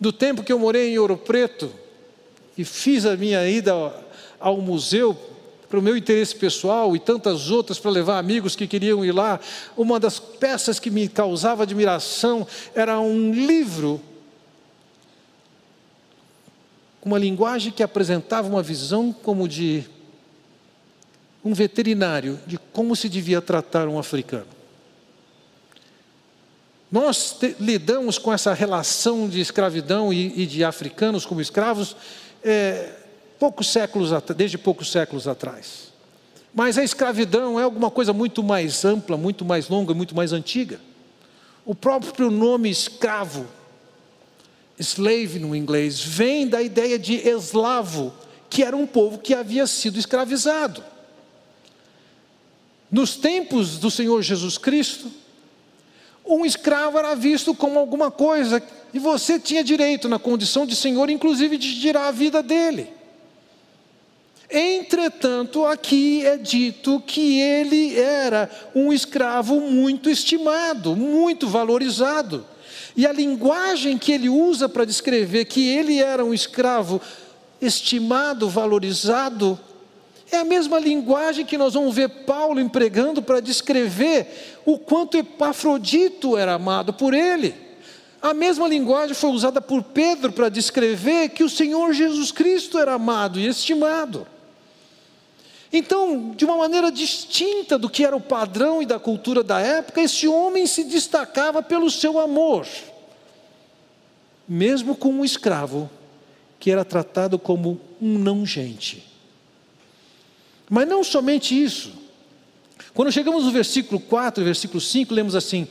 Do 0.00 0.12
tempo 0.12 0.42
que 0.42 0.52
eu 0.52 0.58
morei 0.58 0.92
em 0.92 0.98
Ouro 0.98 1.16
Preto 1.16 1.72
e 2.56 2.64
fiz 2.64 3.06
a 3.06 3.16
minha 3.16 3.48
ida 3.48 3.74
ao 4.40 4.58
museu 4.58 5.16
para 5.68 5.78
o 5.78 5.82
meu 5.82 5.96
interesse 5.96 6.34
pessoal 6.34 6.96
e 6.96 6.98
tantas 6.98 7.50
outras 7.50 7.78
para 7.78 7.90
levar 7.90 8.18
amigos 8.18 8.56
que 8.56 8.66
queriam 8.66 9.04
ir 9.04 9.12
lá. 9.12 9.38
Uma 9.76 10.00
das 10.00 10.18
peças 10.18 10.78
que 10.78 10.90
me 10.90 11.08
causava 11.08 11.62
admiração 11.62 12.46
era 12.74 12.98
um 12.98 13.32
livro 13.32 14.00
com 17.00 17.10
uma 17.10 17.18
linguagem 17.18 17.70
que 17.70 17.82
apresentava 17.82 18.48
uma 18.48 18.62
visão 18.62 19.12
como 19.12 19.46
de 19.46 19.84
um 21.44 21.52
veterinário 21.52 22.40
de 22.46 22.58
como 22.72 22.96
se 22.96 23.08
devia 23.08 23.40
tratar 23.40 23.88
um 23.88 23.98
africano. 23.98 24.46
Nós 26.90 27.32
te, 27.32 27.54
lidamos 27.60 28.16
com 28.16 28.32
essa 28.32 28.54
relação 28.54 29.28
de 29.28 29.40
escravidão 29.40 30.10
e, 30.12 30.42
e 30.42 30.46
de 30.46 30.64
africanos 30.64 31.26
como 31.26 31.40
escravos 31.40 31.94
é, 32.42 32.97
poucos 33.38 33.70
séculos, 33.70 34.10
desde 34.36 34.58
poucos 34.58 34.90
séculos 34.90 35.28
atrás. 35.28 35.92
Mas 36.54 36.76
a 36.78 36.82
escravidão 36.82 37.58
é 37.58 37.62
alguma 37.62 37.90
coisa 37.90 38.12
muito 38.12 38.42
mais 38.42 38.84
ampla, 38.84 39.16
muito 39.16 39.44
mais 39.44 39.68
longa, 39.68 39.94
muito 39.94 40.14
mais 40.14 40.32
antiga. 40.32 40.80
O 41.64 41.74
próprio 41.74 42.30
nome 42.30 42.70
escravo, 42.70 43.46
slave 44.78 45.38
no 45.38 45.54
inglês, 45.54 46.00
vem 46.00 46.48
da 46.48 46.62
ideia 46.62 46.98
de 46.98 47.14
eslavo, 47.28 48.12
que 48.48 48.62
era 48.62 48.76
um 48.76 48.86
povo 48.86 49.18
que 49.18 49.34
havia 49.34 49.66
sido 49.66 49.98
escravizado. 49.98 50.82
Nos 52.90 53.16
tempos 53.16 53.78
do 53.78 53.90
Senhor 53.90 54.22
Jesus 54.22 54.56
Cristo, 54.56 55.10
um 56.24 56.44
escravo 56.44 56.98
era 56.98 57.14
visto 57.14 57.54
como 57.54 57.78
alguma 57.78 58.10
coisa, 58.10 58.62
e 58.92 58.98
você 58.98 59.38
tinha 59.38 59.62
direito, 59.62 60.08
na 60.08 60.18
condição 60.18 60.66
de 60.66 60.74
senhor, 60.74 61.10
inclusive 61.10 61.56
de 61.56 61.80
tirar 61.80 62.08
a 62.08 62.10
vida 62.10 62.42
dele. 62.42 62.97
Entretanto, 64.50 65.66
aqui 65.66 66.24
é 66.24 66.38
dito 66.38 67.02
que 67.06 67.38
ele 67.38 67.98
era 67.98 68.50
um 68.74 68.92
escravo 68.92 69.60
muito 69.60 70.08
estimado, 70.08 70.96
muito 70.96 71.46
valorizado. 71.46 72.46
E 72.96 73.06
a 73.06 73.12
linguagem 73.12 73.98
que 73.98 74.10
ele 74.10 74.28
usa 74.28 74.68
para 74.68 74.86
descrever 74.86 75.44
que 75.44 75.68
ele 75.68 75.98
era 75.98 76.24
um 76.24 76.32
escravo 76.32 77.00
estimado, 77.60 78.48
valorizado, 78.48 79.58
é 80.30 80.38
a 80.38 80.44
mesma 80.44 80.78
linguagem 80.78 81.44
que 81.44 81.58
nós 81.58 81.74
vamos 81.74 81.94
ver 81.94 82.08
Paulo 82.08 82.60
empregando 82.60 83.22
para 83.22 83.40
descrever 83.40 84.60
o 84.64 84.78
quanto 84.78 85.16
Epafrodito 85.16 86.36
era 86.36 86.54
amado 86.54 86.92
por 86.92 87.12
ele. 87.12 87.54
A 88.20 88.34
mesma 88.34 88.66
linguagem 88.66 89.14
foi 89.14 89.30
usada 89.30 89.60
por 89.60 89.82
Pedro 89.82 90.32
para 90.32 90.48
descrever 90.48 91.28
que 91.30 91.44
o 91.44 91.48
Senhor 91.48 91.92
Jesus 91.92 92.32
Cristo 92.32 92.78
era 92.78 92.94
amado 92.94 93.38
e 93.38 93.46
estimado. 93.46 94.26
Então, 95.72 96.30
de 96.34 96.44
uma 96.44 96.56
maneira 96.56 96.90
distinta 96.90 97.78
do 97.78 97.90
que 97.90 98.04
era 98.04 98.16
o 98.16 98.20
padrão 98.20 98.80
e 98.80 98.86
da 98.86 98.98
cultura 98.98 99.42
da 99.42 99.60
época, 99.60 100.00
esse 100.00 100.26
homem 100.26 100.66
se 100.66 100.84
destacava 100.84 101.62
pelo 101.62 101.90
seu 101.90 102.18
amor, 102.18 102.66
mesmo 104.48 104.96
com 104.96 105.10
um 105.10 105.24
escravo 105.24 105.90
que 106.58 106.70
era 106.70 106.84
tratado 106.84 107.38
como 107.38 107.80
um 108.00 108.18
não-gente. 108.18 109.04
Mas 110.70 110.88
não 110.88 111.04
somente 111.04 111.60
isso. 111.60 111.92
Quando 112.94 113.12
chegamos 113.12 113.44
no 113.44 113.50
versículo 113.50 114.00
4 114.00 114.42
versículo 114.42 114.80
5, 114.80 115.12
lemos 115.14 115.34
assim: 115.34 115.68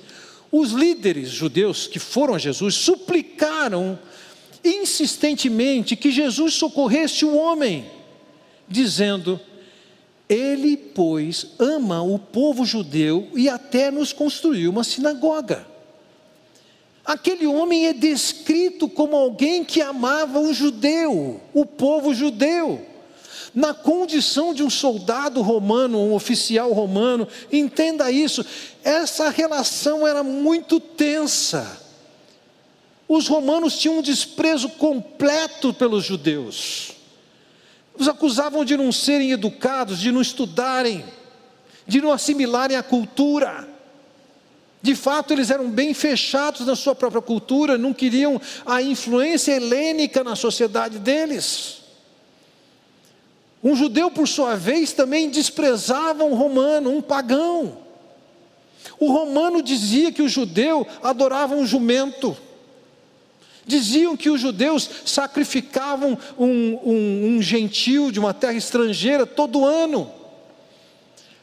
Os 0.51 0.72
líderes 0.72 1.30
judeus 1.30 1.88
que 1.88 2.00
foram 2.00 2.36
a 2.36 2.39
Jesus 2.39 2.75
suplicaram 2.75 3.98
insistentemente 4.63 5.96
que 5.96 6.12
Jesus 6.12 6.54
socorresse 6.54 7.25
o 7.25 7.36
homem, 7.36 7.89
dizendo: 8.68 9.39
ele, 10.29 10.75
pois, 10.75 11.48
ama 11.57 12.01
o 12.01 12.19
povo 12.19 12.65
judeu 12.65 13.29
e 13.34 13.48
até 13.48 13.89
nos 13.89 14.12
construiu 14.12 14.72
uma 14.72 14.84
sinagoga. 14.84 15.65
Aquele 17.05 17.48
homem 17.48 17.88
é 17.88 17.93
descrito 17.93 18.89
como 18.89 19.15
alguém 19.15 19.63
que 19.63 19.81
amava 19.81 20.39
o 20.39 20.53
judeu, 20.53 21.39
o 21.53 21.65
povo 21.65 22.13
judeu. 22.13 22.86
Na 23.55 23.74
condição 23.74 24.53
de 24.53 24.62
um 24.62 24.69
soldado 24.69 25.41
romano, 25.41 26.00
um 26.00 26.13
oficial 26.13 26.74
romano, 26.74 27.25
entenda 27.50 28.12
isso, 28.12 28.46
essa 28.84 29.29
relação 29.29 30.05
era 30.05 30.22
muito 30.22 30.81
tensa. 30.81 31.81
Os 33.07 33.29
romanos 33.29 33.77
tinham 33.77 34.00
um 34.00 34.01
desprezo 34.01 34.67
completo 34.67 35.74
pelos 35.74 36.03
judeus. 36.03 36.97
Os 37.98 38.08
acusavam 38.08 38.63
de 38.63 38.77
não 38.77 38.92
serem 38.92 39.32
educados, 39.32 40.00
de 40.00 40.12
não 40.12 40.22
estudarem, 40.22 41.04
de 41.88 42.01
não 42.01 42.12
assimilarem 42.12 42.77
a 42.77 42.84
cultura. 42.84 43.68
De 44.82 44.96
fato, 44.96 45.34
eles 45.34 45.50
eram 45.50 45.70
bem 45.70 45.94
fechados 45.94 46.66
na 46.66 46.75
sua 46.75 46.94
própria 46.94 47.22
cultura, 47.22 47.77
não 47.77 47.94
queriam 47.94 48.39
a 48.66 48.82
influência 48.82 49.54
helênica 49.54 50.24
na 50.24 50.36
sociedade 50.36 51.00
deles. 51.00 51.77
Um 53.63 53.75
judeu, 53.75 54.12
por 54.12 54.27
sua 54.27 54.56
vez, 54.56 54.94
também 54.94 55.30
desprezava 55.30 56.24
um 56.24 56.36
romano, 56.36 56.92
um 56.92 57.01
pagão. 57.01 57.80
O 59.00 59.12
romano 59.12 59.62
dizia 59.62 60.12
que 60.12 60.22
o 60.22 60.30
judeu 60.30 60.86
adorava 61.01 61.56
um 61.56 61.66
jumento. 61.66 62.38
Diziam 63.67 64.15
que 64.15 64.29
os 64.29 64.39
judeus 64.39 64.89
sacrificavam 65.05 66.17
um, 66.39 66.47
um, 66.47 67.36
um 67.36 67.41
gentil 67.41 68.09
de 68.09 68.19
uma 68.19 68.33
terra 68.33 68.53
estrangeira 68.53 69.25
todo 69.25 69.65
ano. 69.65 70.09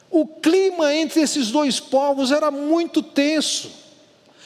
O 0.09 0.25
clima 0.25 0.91
entre 0.93 1.21
esses 1.21 1.51
dois 1.51 1.79
povos 1.79 2.31
era 2.31 2.49
muito 2.49 3.03
tenso, 3.03 3.69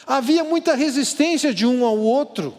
havia 0.06 0.44
muita 0.44 0.76
resistência 0.76 1.54
de 1.54 1.66
um 1.66 1.86
ao 1.86 1.98
outro. 1.98 2.54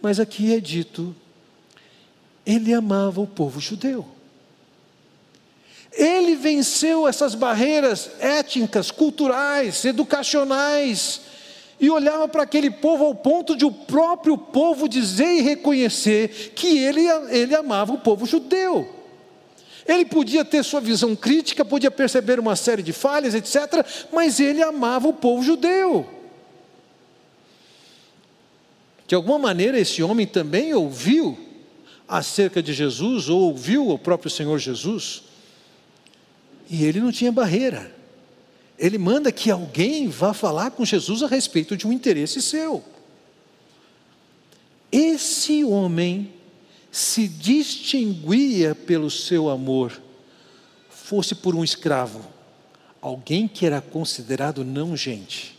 Mas 0.00 0.20
aqui 0.20 0.54
é 0.54 0.60
dito, 0.60 1.14
ele 2.46 2.72
amava 2.72 3.20
o 3.20 3.26
povo 3.26 3.58
judeu. 3.58 4.06
Ele 5.92 6.36
venceu 6.36 7.08
essas 7.08 7.34
barreiras 7.34 8.10
étnicas, 8.20 8.92
culturais, 8.92 9.84
educacionais, 9.84 11.20
e 11.80 11.88
olhava 11.88 12.28
para 12.28 12.42
aquele 12.42 12.70
povo 12.70 13.04
ao 13.04 13.14
ponto 13.14 13.56
de 13.56 13.64
o 13.64 13.72
próprio 13.72 14.36
povo 14.36 14.86
dizer 14.86 15.38
e 15.38 15.40
reconhecer 15.40 16.52
que 16.54 16.78
ele, 16.78 17.00
ele 17.30 17.54
amava 17.54 17.94
o 17.94 17.98
povo 17.98 18.26
judeu. 18.26 18.86
Ele 19.86 20.04
podia 20.04 20.44
ter 20.44 20.62
sua 20.62 20.80
visão 20.80 21.16
crítica, 21.16 21.64
podia 21.64 21.90
perceber 21.90 22.38
uma 22.38 22.54
série 22.54 22.82
de 22.82 22.92
falhas, 22.92 23.34
etc., 23.34 23.84
mas 24.12 24.38
ele 24.38 24.62
amava 24.62 25.08
o 25.08 25.14
povo 25.14 25.42
judeu. 25.42 26.06
De 29.06 29.14
alguma 29.14 29.38
maneira, 29.38 29.80
esse 29.80 30.02
homem 30.02 30.26
também 30.26 30.74
ouviu 30.74 31.38
acerca 32.06 32.62
de 32.62 32.74
Jesus, 32.74 33.28
ou 33.30 33.40
ouviu 33.40 33.88
o 33.88 33.98
próprio 33.98 34.30
Senhor 34.30 34.58
Jesus, 34.58 35.22
e 36.68 36.84
ele 36.84 37.00
não 37.00 37.10
tinha 37.10 37.32
barreira 37.32 37.99
ele 38.80 38.96
manda 38.96 39.30
que 39.30 39.50
alguém 39.50 40.08
vá 40.08 40.32
falar 40.32 40.70
com 40.70 40.86
Jesus 40.86 41.22
a 41.22 41.26
respeito 41.26 41.76
de 41.76 41.86
um 41.86 41.92
interesse 41.92 42.40
seu. 42.40 42.82
Esse 44.90 45.62
homem 45.62 46.32
se 46.90 47.28
distinguia 47.28 48.74
pelo 48.74 49.10
seu 49.10 49.50
amor, 49.50 50.00
fosse 50.88 51.34
por 51.34 51.54
um 51.54 51.62
escravo, 51.62 52.24
alguém 53.02 53.46
que 53.46 53.66
era 53.66 53.82
considerado 53.82 54.64
não 54.64 54.96
gente, 54.96 55.56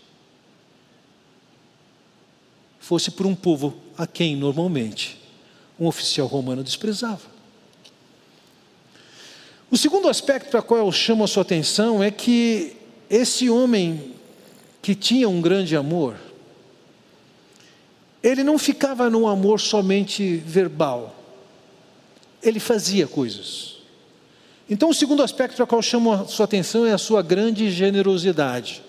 fosse 2.79 3.11
por 3.11 3.27
um 3.27 3.35
povo 3.35 3.75
a 3.95 4.07
quem 4.07 4.35
normalmente 4.35 5.21
um 5.79 5.85
oficial 5.85 6.25
romano 6.25 6.63
desprezava. 6.63 7.29
O 9.69 9.77
segundo 9.77 10.09
aspecto 10.09 10.49
para 10.49 10.59
o 10.59 10.63
qual 10.63 10.79
eu 10.79 10.91
chamo 10.91 11.23
a 11.23 11.27
sua 11.27 11.43
atenção 11.43 12.03
é 12.03 12.09
que 12.09 12.80
esse 13.11 13.49
homem 13.49 14.13
que 14.81 14.95
tinha 14.95 15.27
um 15.27 15.41
grande 15.41 15.75
amor, 15.75 16.15
ele 18.23 18.41
não 18.41 18.57
ficava 18.57 19.09
num 19.09 19.27
amor 19.27 19.59
somente 19.59 20.37
verbal, 20.37 21.13
ele 22.41 22.59
fazia 22.59 23.05
coisas. 23.05 23.75
Então, 24.69 24.89
o 24.89 24.93
segundo 24.93 25.21
aspecto 25.21 25.57
para 25.57 25.65
qual 25.65 25.81
chamo 25.81 26.13
a 26.13 26.25
sua 26.25 26.45
atenção 26.45 26.85
é 26.85 26.93
a 26.93 26.97
sua 26.97 27.21
grande 27.21 27.69
generosidade. 27.69 28.81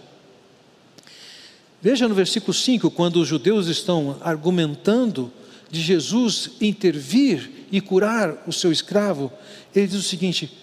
Veja 1.80 2.06
no 2.06 2.14
versículo 2.14 2.54
5, 2.54 2.92
quando 2.92 3.16
os 3.16 3.26
judeus 3.26 3.66
estão 3.66 4.16
argumentando 4.20 5.32
de 5.68 5.80
Jesus 5.80 6.52
intervir 6.60 7.66
e 7.72 7.80
curar 7.80 8.44
o 8.46 8.52
seu 8.52 8.70
escravo, 8.70 9.32
ele 9.74 9.88
diz 9.88 9.96
o 9.96 10.02
seguinte: 10.02 10.56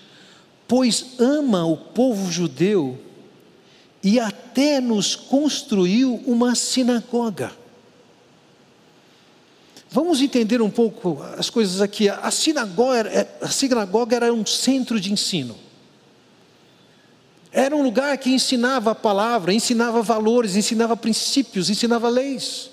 Pois 0.65 1.19
ama 1.19 1.65
o 1.65 1.75
povo 1.75 2.31
judeu 2.31 2.97
e 4.03 4.19
até 4.19 4.79
nos 4.79 5.15
construiu 5.15 6.21
uma 6.25 6.55
sinagoga. 6.55 7.51
Vamos 9.91 10.21
entender 10.21 10.61
um 10.61 10.69
pouco 10.69 11.21
as 11.37 11.49
coisas 11.49 11.81
aqui. 11.81 12.07
A 12.07 12.29
sinagoga, 12.29 13.27
a 13.41 13.47
sinagoga 13.47 14.15
era 14.15 14.33
um 14.33 14.45
centro 14.45 14.99
de 14.99 15.11
ensino. 15.11 15.55
Era 17.51 17.75
um 17.75 17.81
lugar 17.81 18.15
que 18.19 18.29
ensinava 18.29 18.91
a 18.91 18.95
palavra, 18.95 19.51
ensinava 19.51 20.03
valores, 20.03 20.55
ensinava 20.55 20.95
princípios, 20.95 21.69
ensinava 21.69 22.07
leis. 22.07 22.69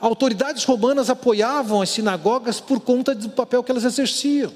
Autoridades 0.00 0.64
romanas 0.64 1.10
apoiavam 1.10 1.82
as 1.82 1.90
sinagogas 1.90 2.58
por 2.58 2.80
conta 2.80 3.14
do 3.14 3.28
papel 3.28 3.62
que 3.62 3.70
elas 3.70 3.84
exerciam. 3.84 4.50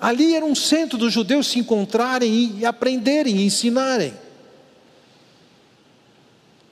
Ali 0.00 0.34
era 0.34 0.44
um 0.44 0.54
centro 0.54 0.96
dos 0.96 1.12
judeus 1.12 1.48
se 1.48 1.58
encontrarem 1.58 2.56
e 2.58 2.64
aprenderem 2.64 3.36
e 3.36 3.44
ensinarem. 3.44 4.14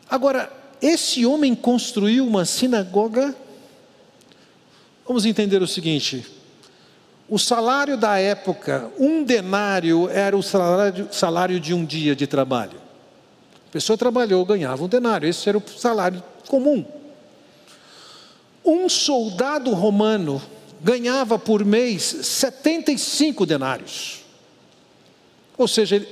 Agora, 0.09 0.51
esse 0.81 1.27
homem 1.27 1.55
construiu 1.55 2.27
uma 2.27 2.47
sinagoga. 2.47 3.35
Vamos 5.07 5.27
entender 5.27 5.61
o 5.61 5.67
seguinte: 5.67 6.25
o 7.29 7.39
salário 7.39 7.99
da 7.99 8.19
época, 8.19 8.91
um 8.99 9.23
denário 9.23 10.09
era 10.09 10.35
o 10.35 10.43
salário, 10.43 11.09
salário 11.13 11.61
de 11.61 11.75
um 11.75 11.85
dia 11.85 12.17
de 12.17 12.27
trabalho. 12.27 12.81
A 13.69 13.71
pessoa 13.71 13.99
trabalhou, 13.99 14.43
ganhava 14.47 14.83
um 14.83 14.89
denário, 14.89 15.29
esse 15.29 15.47
era 15.47 15.59
o 15.59 15.69
salário 15.69 16.23
comum. 16.47 16.83
Um 18.65 18.89
soldado 18.89 19.75
romano 19.75 20.41
ganhava 20.81 21.39
por 21.39 21.65
mês 21.65 22.03
75 22.03 23.45
denários. 23.45 24.25
Ou 25.57 25.67
seja, 25.67 25.97
ele, 25.97 26.09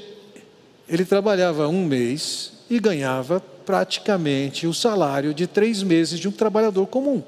ele 0.89 1.05
trabalhava 1.05 1.69
um 1.69 1.85
mês 1.85 2.53
e 2.69 2.79
ganhava 2.81 3.41
praticamente 3.41 4.67
o 4.67 4.75
salário 4.75 5.35
de 5.35 5.47
três 5.47 5.83
meses 5.83 6.19
de 6.19 6.29
um 6.29 6.33
trabalhador 6.33 6.87
comum. 6.87 7.23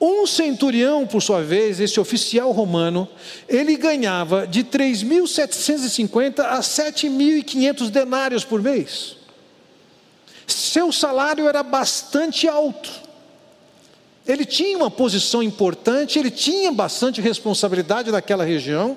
Um 0.00 0.26
centurião, 0.26 1.06
por 1.06 1.20
sua 1.20 1.42
vez, 1.42 1.80
esse 1.80 1.98
oficial 1.98 2.52
romano, 2.52 3.08
ele 3.48 3.76
ganhava 3.76 4.46
de 4.46 4.62
3.750 4.62 6.38
a 6.40 6.60
7.500 6.60 7.90
denários 7.90 8.44
por 8.44 8.62
mês. 8.62 9.16
Seu 10.46 10.92
salário 10.92 11.48
era 11.48 11.62
bastante 11.64 12.46
alto. 12.48 13.07
Ele 14.28 14.44
tinha 14.44 14.76
uma 14.76 14.90
posição 14.90 15.42
importante, 15.42 16.18
ele 16.18 16.30
tinha 16.30 16.70
bastante 16.70 17.18
responsabilidade 17.18 18.12
naquela 18.12 18.44
região, 18.44 18.94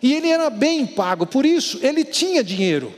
e 0.00 0.14
ele 0.14 0.28
era 0.28 0.48
bem 0.48 0.86
pago 0.86 1.26
por 1.26 1.44
isso, 1.44 1.80
ele 1.82 2.04
tinha 2.04 2.44
dinheiro. 2.44 2.94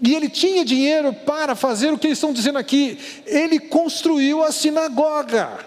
E 0.00 0.12
ele 0.16 0.28
tinha 0.28 0.64
dinheiro 0.64 1.12
para 1.12 1.54
fazer 1.54 1.92
o 1.92 1.98
que 1.98 2.08
eles 2.08 2.18
estão 2.18 2.32
dizendo 2.32 2.58
aqui. 2.58 2.98
Ele 3.24 3.60
construiu 3.60 4.42
a 4.42 4.50
sinagoga. 4.50 5.64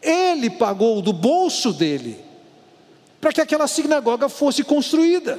Ele 0.00 0.48
pagou 0.48 1.02
do 1.02 1.12
bolso 1.12 1.72
dele 1.72 2.16
para 3.20 3.32
que 3.32 3.40
aquela 3.40 3.66
sinagoga 3.66 4.28
fosse 4.28 4.62
construída. 4.62 5.36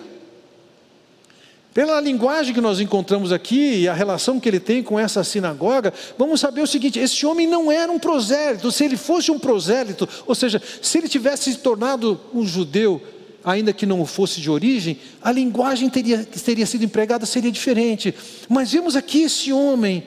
Pela 1.74 2.02
linguagem 2.02 2.54
que 2.54 2.60
nós 2.60 2.82
encontramos 2.82 3.32
aqui 3.32 3.82
e 3.82 3.88
a 3.88 3.94
relação 3.94 4.42
que 4.42 4.50
ele 4.50 4.60
tem 4.60 4.84
com 4.84 5.00
essa 5.00 5.24
sinagoga, 5.24 5.94
vamos 6.18 6.42
saber 6.42 6.62
o 6.62 6.68
seguinte: 6.68 7.00
esse 7.00 7.26
homem 7.26 7.48
não 7.48 7.72
era 7.72 7.90
um 7.90 7.98
prosélito. 7.98 8.72
Se 8.72 8.84
ele 8.84 8.98
fosse 8.98 9.32
um 9.32 9.40
prosélito, 9.40 10.08
ou 10.28 10.36
seja, 10.36 10.62
se 10.82 10.98
ele 10.98 11.08
tivesse 11.08 11.54
se 11.54 11.60
tornado 11.60 12.20
um 12.34 12.46
judeu 12.46 13.02
ainda 13.44 13.72
que 13.72 13.86
não 13.86 14.06
fosse 14.06 14.42
de 14.42 14.52
origem, 14.52 15.00
a 15.22 15.32
linguagem 15.32 15.90
teria, 15.90 16.24
que 16.24 16.40
teria 16.40 16.66
sido 16.66 16.84
empregada 16.84 17.26
seria 17.26 17.52
diferente. 17.52 18.14
Mas 18.50 18.72
vemos 18.74 18.98
aqui 18.98 19.24
esse 19.24 19.54
homem, 19.54 20.04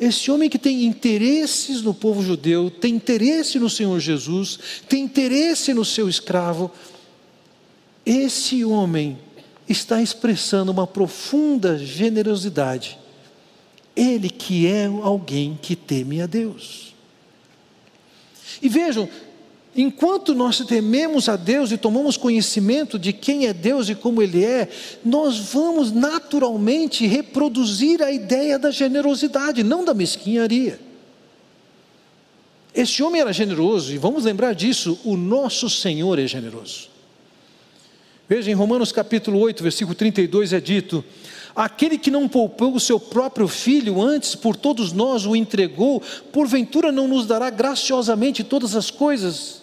esse 0.00 0.30
homem 0.30 0.48
que 0.48 0.58
tem 0.58 0.84
interesses 0.84 1.82
no 1.82 1.92
povo 1.92 2.22
judeu, 2.22 2.70
tem 2.70 2.94
interesse 2.94 3.58
no 3.58 3.68
Senhor 3.68 4.00
Jesus, 4.00 4.58
tem 4.88 5.04
interesse 5.04 5.74
no 5.74 5.84
seu 5.84 6.08
escravo. 6.08 6.70
Esse 8.04 8.64
homem 8.64 9.18
está 9.72 10.00
expressando 10.00 10.70
uma 10.70 10.86
profunda 10.86 11.76
generosidade. 11.76 12.98
Ele 13.96 14.30
que 14.30 14.66
é 14.66 14.86
alguém 14.86 15.58
que 15.60 15.74
teme 15.74 16.22
a 16.22 16.26
Deus. 16.26 16.94
E 18.62 18.68
vejam, 18.68 19.08
Enquanto 19.74 20.34
nós 20.34 20.58
tememos 20.58 21.30
a 21.30 21.36
Deus 21.36 21.72
e 21.72 21.78
tomamos 21.78 22.18
conhecimento 22.18 22.98
de 22.98 23.10
quem 23.10 23.46
é 23.46 23.54
Deus 23.54 23.88
e 23.88 23.94
como 23.94 24.22
Ele 24.22 24.44
é, 24.44 24.68
nós 25.02 25.38
vamos 25.38 25.90
naturalmente 25.90 27.06
reproduzir 27.06 28.02
a 28.02 28.12
ideia 28.12 28.58
da 28.58 28.70
generosidade, 28.70 29.62
não 29.62 29.82
da 29.82 29.94
mesquinharia. 29.94 30.78
Este 32.74 33.02
homem 33.02 33.22
era 33.22 33.32
generoso, 33.32 33.94
e 33.94 33.98
vamos 33.98 34.24
lembrar 34.24 34.54
disso: 34.54 34.98
o 35.04 35.16
nosso 35.16 35.70
Senhor 35.70 36.18
é 36.18 36.26
generoso. 36.26 36.91
Veja 38.34 38.50
em 38.50 38.54
Romanos 38.54 38.90
capítulo 38.92 39.38
8, 39.40 39.62
versículo 39.62 39.94
32 39.94 40.54
é 40.54 40.60
dito: 40.60 41.04
Aquele 41.54 41.98
que 41.98 42.10
não 42.10 42.26
poupou 42.26 42.74
o 42.74 42.80
seu 42.80 42.98
próprio 42.98 43.46
filho, 43.46 44.00
antes 44.00 44.34
por 44.34 44.56
todos 44.56 44.90
nós 44.90 45.26
o 45.26 45.36
entregou, 45.36 46.02
porventura 46.32 46.90
não 46.90 47.06
nos 47.06 47.26
dará 47.26 47.50
graciosamente 47.50 48.42
todas 48.42 48.74
as 48.74 48.90
coisas? 48.90 49.60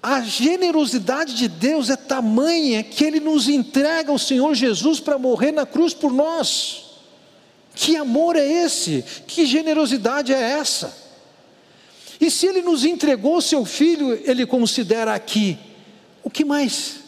A 0.00 0.20
generosidade 0.20 1.34
de 1.34 1.48
Deus 1.48 1.90
é 1.90 1.96
tamanha 1.96 2.84
que 2.84 3.02
Ele 3.02 3.18
nos 3.18 3.48
entrega 3.48 4.12
o 4.12 4.18
Senhor 4.18 4.54
Jesus 4.54 5.00
para 5.00 5.18
morrer 5.18 5.50
na 5.50 5.66
cruz 5.66 5.92
por 5.92 6.12
nós. 6.12 6.84
Que 7.74 7.96
amor 7.96 8.36
é 8.36 8.46
esse? 8.46 9.04
Que 9.26 9.44
generosidade 9.44 10.32
é 10.32 10.40
essa? 10.40 10.96
E 12.20 12.30
se 12.30 12.46
Ele 12.46 12.62
nos 12.62 12.84
entregou 12.84 13.38
o 13.38 13.42
Seu 13.42 13.64
Filho, 13.64 14.12
Ele 14.24 14.46
considera 14.46 15.14
aqui, 15.14 15.58
o 16.24 16.30
que 16.30 16.44
mais? 16.44 17.00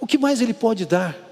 O 0.00 0.06
que 0.06 0.16
mais 0.16 0.40
Ele 0.40 0.54
pode 0.54 0.86
dar? 0.86 1.28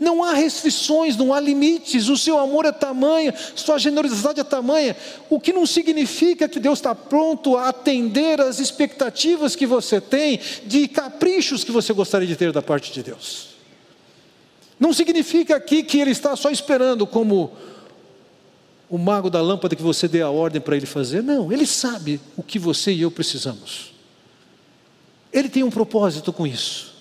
Não 0.00 0.24
há 0.24 0.32
restrições, 0.34 1.16
não 1.16 1.32
há 1.32 1.38
limites, 1.38 2.08
o 2.08 2.16
seu 2.16 2.38
amor 2.38 2.64
é 2.64 2.72
tamanho, 2.72 3.32
sua 3.54 3.78
generosidade 3.78 4.40
é 4.40 4.44
tamanha, 4.44 4.96
o 5.30 5.38
que 5.38 5.52
não 5.52 5.64
significa 5.64 6.48
que 6.48 6.58
Deus 6.58 6.80
está 6.80 6.94
pronto 6.94 7.56
a 7.56 7.68
atender 7.68 8.40
às 8.40 8.58
expectativas 8.58 9.54
que 9.54 9.66
você 9.66 10.00
tem, 10.00 10.40
de 10.66 10.88
caprichos 10.88 11.62
que 11.62 11.70
você 11.70 11.92
gostaria 11.92 12.26
de 12.26 12.34
ter 12.34 12.50
da 12.50 12.60
parte 12.60 12.92
de 12.92 13.04
Deus. 13.04 13.50
Não 14.80 14.92
significa 14.92 15.54
aqui 15.54 15.84
que 15.84 16.00
Ele 16.00 16.10
está 16.10 16.34
só 16.34 16.50
esperando 16.50 17.06
como 17.06 17.52
o 18.90 18.98
mago 18.98 19.30
da 19.30 19.40
lâmpada 19.40 19.76
que 19.76 19.82
você 19.82 20.08
dê 20.08 20.22
a 20.22 20.30
ordem 20.30 20.60
para 20.60 20.76
ele 20.76 20.86
fazer, 20.86 21.22
não, 21.22 21.52
Ele 21.52 21.66
sabe 21.66 22.20
o 22.36 22.42
que 22.42 22.58
você 22.58 22.92
e 22.92 23.02
eu 23.02 23.10
precisamos. 23.12 23.93
Ele 25.34 25.48
tem 25.48 25.64
um 25.64 25.70
propósito 25.70 26.32
com 26.32 26.46
isso, 26.46 26.94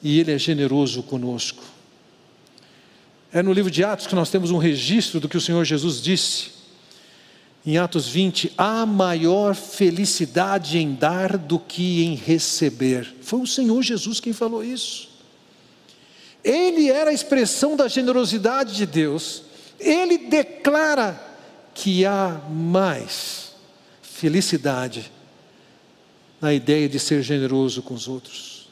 e 0.00 0.20
Ele 0.20 0.30
é 0.30 0.38
generoso 0.38 1.02
conosco. 1.02 1.64
É 3.32 3.42
no 3.42 3.52
livro 3.52 3.72
de 3.72 3.82
Atos 3.82 4.06
que 4.06 4.14
nós 4.14 4.30
temos 4.30 4.52
um 4.52 4.58
registro 4.58 5.18
do 5.18 5.28
que 5.28 5.36
o 5.36 5.40
Senhor 5.40 5.64
Jesus 5.64 6.00
disse. 6.00 6.52
Em 7.66 7.76
Atos 7.76 8.06
20, 8.06 8.52
há 8.56 8.86
maior 8.86 9.56
felicidade 9.56 10.78
em 10.78 10.94
dar 10.94 11.36
do 11.36 11.58
que 11.58 12.04
em 12.04 12.14
receber. 12.14 13.12
Foi 13.20 13.40
o 13.40 13.46
Senhor 13.46 13.82
Jesus 13.82 14.20
quem 14.20 14.32
falou 14.32 14.62
isso. 14.62 15.08
Ele 16.44 16.88
era 16.88 17.10
a 17.10 17.14
expressão 17.14 17.74
da 17.74 17.88
generosidade 17.88 18.76
de 18.76 18.86
Deus. 18.86 19.42
Ele 19.80 20.18
declara 20.18 21.20
que 21.74 22.04
há 22.06 22.40
mais 22.48 23.54
felicidade 24.02 25.10
na 26.44 26.52
ideia 26.52 26.86
de 26.86 26.98
ser 26.98 27.22
generoso 27.22 27.80
com 27.80 27.94
os 27.94 28.06
outros. 28.06 28.68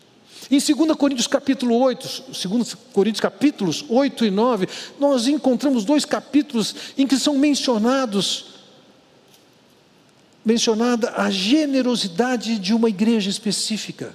Em 0.50 0.58
2 0.58 0.94
Coríntios 0.94 1.26
capítulo 1.26 1.74
8, 1.78 2.24
2 2.46 2.74
Coríntios 2.92 3.20
capítulos 3.20 3.82
8 3.88 4.26
e 4.26 4.30
9, 4.30 4.68
nós 5.00 5.26
encontramos 5.26 5.82
dois 5.82 6.04
capítulos 6.04 6.74
em 6.98 7.06
que 7.06 7.16
são 7.16 7.38
mencionados 7.38 8.52
mencionada 10.44 11.14
a 11.16 11.30
generosidade 11.30 12.58
de 12.58 12.74
uma 12.74 12.90
igreja 12.90 13.30
específica. 13.30 14.12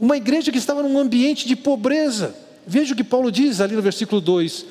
Uma 0.00 0.16
igreja 0.16 0.50
que 0.50 0.58
estava 0.58 0.82
num 0.82 0.98
ambiente 0.98 1.46
de 1.46 1.54
pobreza. 1.54 2.34
Veja 2.66 2.94
o 2.94 2.96
que 2.96 3.04
Paulo 3.04 3.30
diz 3.30 3.60
ali 3.60 3.76
no 3.76 3.82
versículo 3.82 4.20
2: 4.20 4.66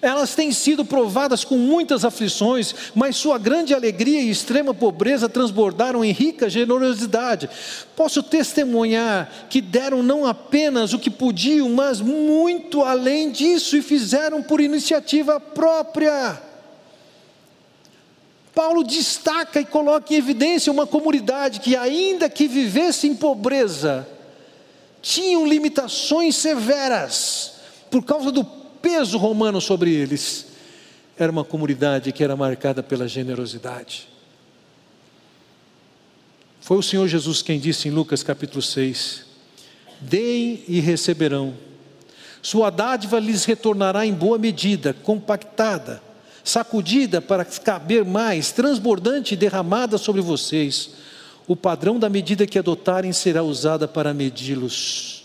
elas 0.00 0.34
têm 0.34 0.52
sido 0.52 0.84
provadas 0.84 1.44
com 1.44 1.56
muitas 1.56 2.04
aflições, 2.04 2.74
mas 2.94 3.16
sua 3.16 3.38
grande 3.38 3.74
alegria 3.74 4.20
e 4.20 4.30
extrema 4.30 4.74
pobreza 4.74 5.28
transbordaram 5.28 6.04
em 6.04 6.12
rica 6.12 6.48
generosidade. 6.48 7.48
Posso 7.94 8.22
testemunhar 8.22 9.46
que 9.48 9.60
deram 9.60 10.02
não 10.02 10.26
apenas 10.26 10.92
o 10.92 10.98
que 10.98 11.10
podiam, 11.10 11.68
mas 11.70 12.00
muito 12.00 12.82
além 12.82 13.30
disso 13.30 13.76
e 13.76 13.82
fizeram 13.82 14.42
por 14.42 14.60
iniciativa 14.60 15.40
própria. 15.40 16.42
Paulo 18.54 18.82
destaca 18.82 19.60
e 19.60 19.66
coloca 19.66 20.14
em 20.14 20.16
evidência 20.16 20.72
uma 20.72 20.86
comunidade 20.86 21.60
que, 21.60 21.76
ainda 21.76 22.26
que 22.30 22.48
vivesse 22.48 23.06
em 23.06 23.14
pobreza, 23.14 24.08
tinham 25.02 25.46
limitações 25.46 26.36
severas 26.36 27.52
por 27.90 28.02
causa 28.02 28.32
do 28.32 28.42
peso 28.86 29.18
romano 29.18 29.60
sobre 29.60 29.92
eles. 29.92 30.46
Era 31.18 31.32
uma 31.32 31.42
comunidade 31.42 32.12
que 32.12 32.22
era 32.22 32.36
marcada 32.36 32.84
pela 32.84 33.08
generosidade. 33.08 34.08
Foi 36.60 36.76
o 36.76 36.82
Senhor 36.82 37.08
Jesus 37.08 37.42
quem 37.42 37.58
disse 37.58 37.88
em 37.88 37.90
Lucas 37.90 38.22
capítulo 38.22 38.62
6: 38.62 39.24
Deem 40.00 40.62
e 40.68 40.78
receberão, 40.78 41.54
sua 42.40 42.70
dádiva 42.70 43.18
lhes 43.18 43.44
retornará 43.44 44.06
em 44.06 44.12
boa 44.12 44.38
medida, 44.38 44.94
compactada, 44.94 46.00
sacudida 46.44 47.20
para 47.20 47.44
caber 47.44 48.04
mais, 48.04 48.52
transbordante 48.52 49.34
e 49.34 49.36
derramada 49.36 49.98
sobre 49.98 50.20
vocês. 50.20 50.90
O 51.48 51.56
padrão 51.56 51.98
da 51.98 52.08
medida 52.08 52.46
que 52.46 52.58
adotarem 52.58 53.12
será 53.12 53.42
usada 53.42 53.88
para 53.88 54.14
medi-los. 54.14 55.15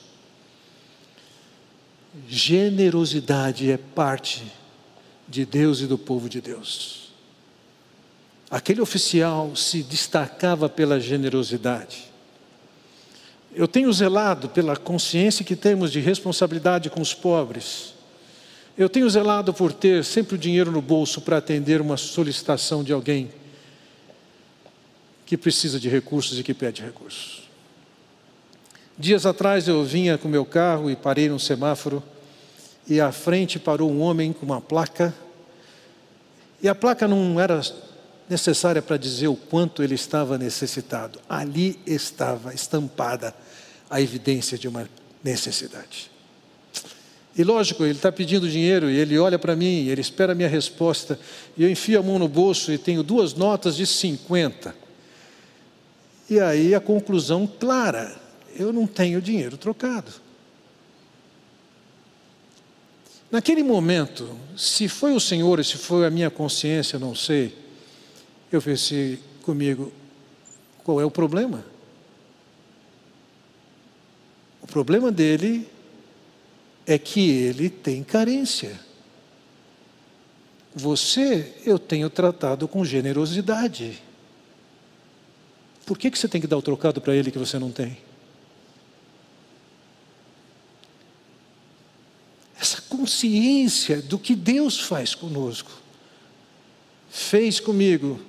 Generosidade 2.28 3.71
é 3.71 3.78
parte 3.78 4.43
de 5.28 5.45
Deus 5.45 5.80
e 5.80 5.88
do 5.88 5.97
povo 5.97 6.28
de 6.28 6.41
Deus. 6.41 7.10
Aquele 8.50 8.82
oficial 8.82 9.56
se 9.56 9.82
destacava 9.82 10.67
pela 10.67 11.00
generosidade. 11.00 12.12
Eu 13.54 13.65
tenho 13.65 13.91
zelado 13.93 14.50
pela 14.50 14.76
consciência 14.76 15.45
que 15.45 15.56
temos 15.56 15.89
de 15.91 16.02
responsabilidade 16.02 16.89
com 16.89 17.02
os 17.02 17.13
pobres. 17.13 17.93
Eu 18.78 18.89
tenho 18.89 19.10
zelado 19.10 19.54
por 19.54 19.71
ter 19.71 20.04
sempre 20.04 20.36
o 20.36 20.38
dinheiro 20.38 20.71
no 20.71 20.82
bolso 20.82 21.21
para 21.21 21.38
atender 21.38 21.80
uma 21.80 21.95
solicitação 21.95 22.84
de 22.84 22.91
alguém 22.91 23.32
que 25.26 25.38
precisa 25.38 25.80
de 25.80 25.88
recursos 25.88 26.38
e 26.38 26.43
que 26.43 26.54
pede 26.54 26.82
recursos. 26.82 27.51
Dias 29.02 29.26
atrás 29.26 29.68
eu 29.68 29.84
vinha 29.84 30.16
com 30.16 30.28
meu 30.28 30.46
carro 30.46 30.88
e 30.88 30.96
parei 30.96 31.28
num 31.28 31.40
semáforo 31.40 32.04
e 32.88 33.02
à 33.02 33.12
frente 33.12 33.58
parou 33.58 33.90
um 33.90 34.00
homem 34.00 34.32
com 34.32 34.46
uma 34.46 34.62
placa. 34.62 35.12
E 36.62 36.70
a 36.70 36.76
placa 36.76 37.08
não 37.08 37.40
era 37.40 37.60
necessária 38.30 38.80
para 38.80 38.98
dizer 38.98 39.28
o 39.28 39.36
quanto 39.36 39.82
ele 39.82 39.96
estava 39.96 40.38
necessitado. 40.38 41.20
Ali 41.28 41.80
estava 41.84 42.54
estampada 42.54 43.34
a 43.90 44.00
evidência 44.00 44.56
de 44.56 44.68
uma 44.68 44.88
necessidade. 45.24 46.12
E 47.36 47.44
lógico, 47.44 47.84
ele 47.84 47.94
está 47.94 48.12
pedindo 48.12 48.48
dinheiro 48.48 48.88
e 48.88 49.00
ele 49.00 49.18
olha 49.18 49.40
para 49.40 49.56
mim, 49.56 49.88
ele 49.88 50.02
espera 50.02 50.34
a 50.34 50.36
minha 50.36 50.48
resposta. 50.48 51.20
E 51.58 51.64
eu 51.64 51.72
enfio 51.72 51.98
a 51.98 52.04
mão 52.04 52.20
no 52.20 52.28
bolso 52.28 52.72
e 52.72 52.78
tenho 52.78 53.02
duas 53.02 53.34
notas 53.34 53.76
de 53.76 53.88
50. 53.88 54.76
E 56.30 56.40
aí 56.40 56.76
a 56.76 56.80
conclusão 56.80 57.48
clara: 57.48 58.21
eu 58.58 58.72
não 58.74 58.88
tenho 58.88 59.22
dinheiro 59.22 59.58
trocado. 59.58 60.12
Naquele 63.32 63.64
momento, 63.64 64.38
se 64.58 64.90
foi 64.90 65.14
o 65.14 65.20
Senhor 65.20 65.64
se 65.64 65.78
foi 65.78 66.06
a 66.06 66.10
minha 66.10 66.30
consciência, 66.30 67.00
não 67.00 67.16
sei, 67.16 67.58
eu 68.52 68.62
pensei 68.62 69.20
comigo: 69.42 69.92
qual 70.84 71.00
é 71.00 71.06
o 71.06 71.12
problema? 71.12 71.64
O 74.62 74.68
problema 74.68 75.12
dele 75.12 75.68
é 76.86 76.98
que 76.98 77.30
ele 77.30 77.70
tem 77.70 78.04
carência. 78.04 78.80
Você, 80.74 81.54
eu 81.66 81.78
tenho 81.78 82.10
tratado 82.10 82.68
com 82.68 82.84
generosidade. 82.84 84.02
Por 85.86 85.98
que, 85.98 86.10
que 86.10 86.18
você 86.18 86.28
tem 86.28 86.40
que 86.40 86.48
dar 86.48 86.58
o 86.58 86.62
trocado 86.62 87.02
para 87.02 87.16
ele 87.16 87.32
que 87.32 87.40
você 87.40 87.60
não 87.60 87.72
tem? 87.72 87.98
Essa 92.62 92.80
consciência 92.84 94.04
do 94.04 94.19
que 94.19 94.36
Deus 94.36 94.80
faz 94.80 95.15
conosco, 95.15 95.71
fez 97.10 97.60
comigo 97.60 98.19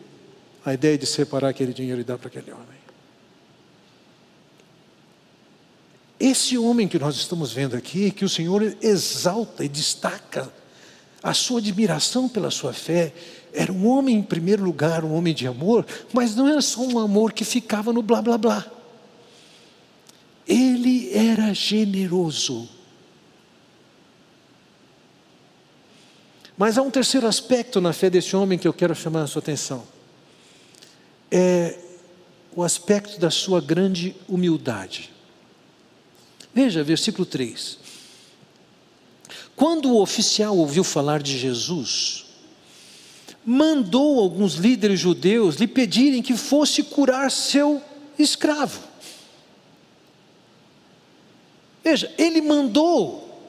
a 0.64 0.72
ideia 0.72 0.96
de 0.96 1.04
separar 1.04 1.50
aquele 1.50 1.74
dinheiro 1.74 2.00
e 2.00 2.04
dar 2.04 2.16
para 2.16 2.28
aquele 2.28 2.50
homem. 2.50 2.82
Esse 6.18 6.56
homem 6.56 6.88
que 6.88 6.98
nós 6.98 7.16
estamos 7.16 7.52
vendo 7.52 7.76
aqui, 7.76 8.10
que 8.10 8.24
o 8.24 8.28
Senhor 8.28 8.62
exalta 8.80 9.66
e 9.66 9.68
destaca 9.68 10.50
a 11.22 11.34
sua 11.34 11.58
admiração 11.58 12.26
pela 12.26 12.50
sua 12.50 12.72
fé, 12.72 13.12
era 13.52 13.70
um 13.70 13.86
homem, 13.86 14.16
em 14.16 14.22
primeiro 14.22 14.64
lugar, 14.64 15.04
um 15.04 15.12
homem 15.14 15.34
de 15.34 15.46
amor, 15.46 15.84
mas 16.10 16.34
não 16.34 16.48
era 16.48 16.62
só 16.62 16.80
um 16.80 16.98
amor 16.98 17.34
que 17.34 17.44
ficava 17.44 17.92
no 17.92 18.00
blá 18.00 18.22
blá 18.22 18.38
blá. 18.38 18.66
Ele 20.48 21.12
era 21.12 21.52
generoso. 21.52 22.81
Mas 26.56 26.76
há 26.76 26.82
um 26.82 26.90
terceiro 26.90 27.26
aspecto 27.26 27.80
na 27.80 27.92
fé 27.92 28.10
desse 28.10 28.36
homem 28.36 28.58
que 28.58 28.68
eu 28.68 28.72
quero 28.72 28.94
chamar 28.94 29.22
a 29.22 29.26
sua 29.26 29.40
atenção. 29.40 29.84
É 31.30 31.78
o 32.54 32.62
aspecto 32.62 33.18
da 33.18 33.30
sua 33.30 33.60
grande 33.60 34.14
humildade. 34.28 35.10
Veja, 36.54 36.84
versículo 36.84 37.24
3. 37.24 37.78
Quando 39.56 39.90
o 39.90 40.00
oficial 40.00 40.56
ouviu 40.56 40.84
falar 40.84 41.22
de 41.22 41.38
Jesus, 41.38 42.26
mandou 43.44 44.20
alguns 44.20 44.54
líderes 44.54 45.00
judeus 45.00 45.56
lhe 45.56 45.66
pedirem 45.66 46.22
que 46.22 46.36
fosse 46.36 46.82
curar 46.82 47.30
seu 47.30 47.82
escravo. 48.18 48.80
Veja, 51.82 52.12
ele 52.16 52.40
mandou, 52.40 53.42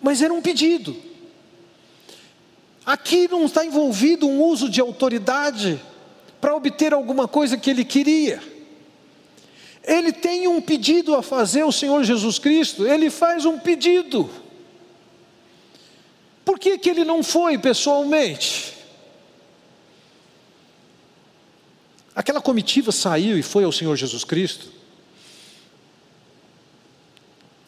mas 0.00 0.22
era 0.22 0.32
um 0.32 0.42
pedido. 0.42 0.96
Aqui 2.84 3.28
não 3.28 3.44
está 3.44 3.64
envolvido 3.64 4.26
um 4.26 4.42
uso 4.42 4.68
de 4.68 4.80
autoridade 4.80 5.80
para 6.40 6.54
obter 6.54 6.92
alguma 6.92 7.28
coisa 7.28 7.56
que 7.56 7.70
ele 7.70 7.84
queria. 7.84 8.42
Ele 9.84 10.12
tem 10.12 10.48
um 10.48 10.60
pedido 10.60 11.14
a 11.14 11.22
fazer 11.22 11.62
ao 11.62 11.72
Senhor 11.72 12.02
Jesus 12.02 12.38
Cristo, 12.38 12.86
ele 12.86 13.10
faz 13.10 13.44
um 13.44 13.58
pedido. 13.58 14.28
Por 16.44 16.58
que, 16.58 16.76
que 16.78 16.90
ele 16.90 17.04
não 17.04 17.22
foi 17.22 17.56
pessoalmente? 17.56 18.74
Aquela 22.14 22.40
comitiva 22.40 22.92
saiu 22.92 23.38
e 23.38 23.42
foi 23.42 23.64
ao 23.64 23.72
Senhor 23.72 23.96
Jesus 23.96 24.24
Cristo. 24.24 24.68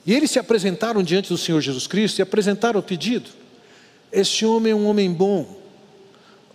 E 0.05 0.13
eles 0.13 0.31
se 0.31 0.39
apresentaram 0.39 1.03
diante 1.03 1.31
do 1.31 1.39
Senhor 1.39 1.61
Jesus 1.61 1.87
Cristo 1.87 2.19
e 2.19 2.23
apresentaram 2.23 2.79
o 2.81 2.83
pedido. 2.83 3.31
Este 4.15 4.47
homem 4.47 4.73
é 4.73 4.77
um 4.77 4.87
homem 4.87 5.13
bom, 5.13 5.61